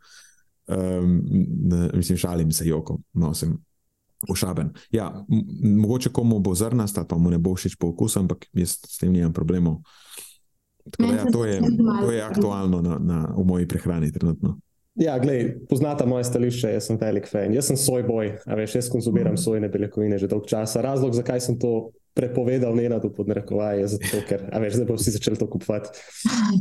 [0.68, 1.22] Um,
[1.70, 3.58] ne, mislim, šalim se joko, no, sem
[4.30, 4.70] ušaben.
[4.92, 5.26] Ja,
[5.64, 9.14] mogoče komu bo zrnast, pa mu ne bo všeč po okusu, ampak jaz s tem
[9.14, 9.80] nimam problemov.
[10.86, 11.62] Da, ja, to, je,
[12.02, 14.58] to je aktualno na, na, v moji prehrani trenutno.
[14.96, 17.54] Ja, gledaj, poznata moje stališče, jaz sem velik fan.
[17.54, 19.42] Jaz sem svoj boj, a veš, jaz konzumiram mm.
[19.44, 20.82] sojne beljakovine že dolgo časa.
[20.82, 25.40] Razlog, zakaj sem to prepovedal Nenadu pod narekovaje, zato ker veš, zdaj bo vsi začeli
[25.40, 25.92] to kupovati.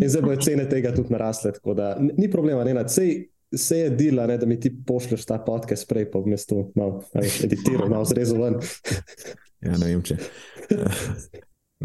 [0.00, 1.52] In zdaj bojo cene tega tudi narasle.
[1.76, 5.86] Da, ni problema, Nenad, sej, sej je dela, ne, da mi ti pošlješ ta podcast
[5.88, 8.58] prej, v mestu malo editiral, malo zrezal ven.
[9.66, 10.18] ja, ne vem če.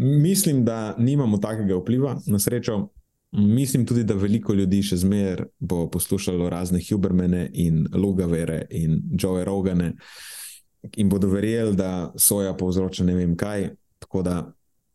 [0.00, 2.88] Mislim, da nimamo takega vpliva na srečo.
[3.38, 9.44] Mislim tudi, da veliko ljudi še zmeraj bo poslušalo razne Hubermane in Lugavere in Joe
[9.46, 9.92] Rogane.
[9.94, 10.39] Uh,
[10.96, 13.70] in bodo verjeli, da soja povzroča ne vem kaj.
[13.98, 14.52] Tako da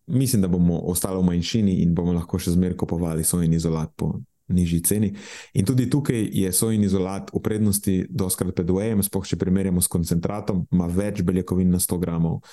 [0.08, 4.14] mislim, da bomo ostali v manjšini in bomo lahko še zmeraj kupovali sojni izolat po
[4.48, 5.14] nižji ceni.
[5.54, 9.90] In tudi tukaj je sojni izolat v prednosti, doskrat pred UEM, spohaj če primerjamo s
[9.90, 12.44] koncentratom, ima več beljakovin na 100 gramov,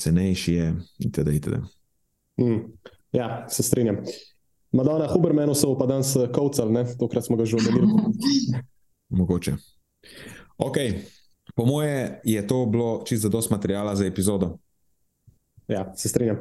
[0.00, 0.70] cenejši je
[1.08, 1.34] itd.
[1.36, 1.60] itd.
[2.40, 2.62] Mm,
[3.16, 4.00] ja, se strinjam.
[4.76, 8.16] Madonna Hubermanu so pa danes kovcali, tokrat smo ga že omenili.
[9.20, 9.56] Mogoče.
[10.58, 11.15] Okay.
[11.56, 14.58] Po moje je to bilo čisto dosto materijala za epizodo.
[15.68, 16.36] Ja, se strinjam.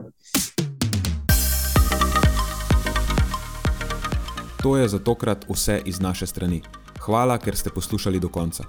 [4.63, 6.61] To je za tokrat vse iz naše strani.
[6.99, 8.63] Hvala, ker ste poslušali do konca.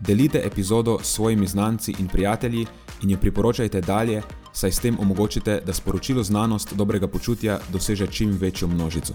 [0.00, 2.66] Delite epizodo s svojimi znanci in prijatelji
[3.02, 8.36] in jo priporočajte dalje, saj s tem omogočite, da sporočilo znanost dobrega počutja doseže čim
[8.40, 9.14] večjo množico.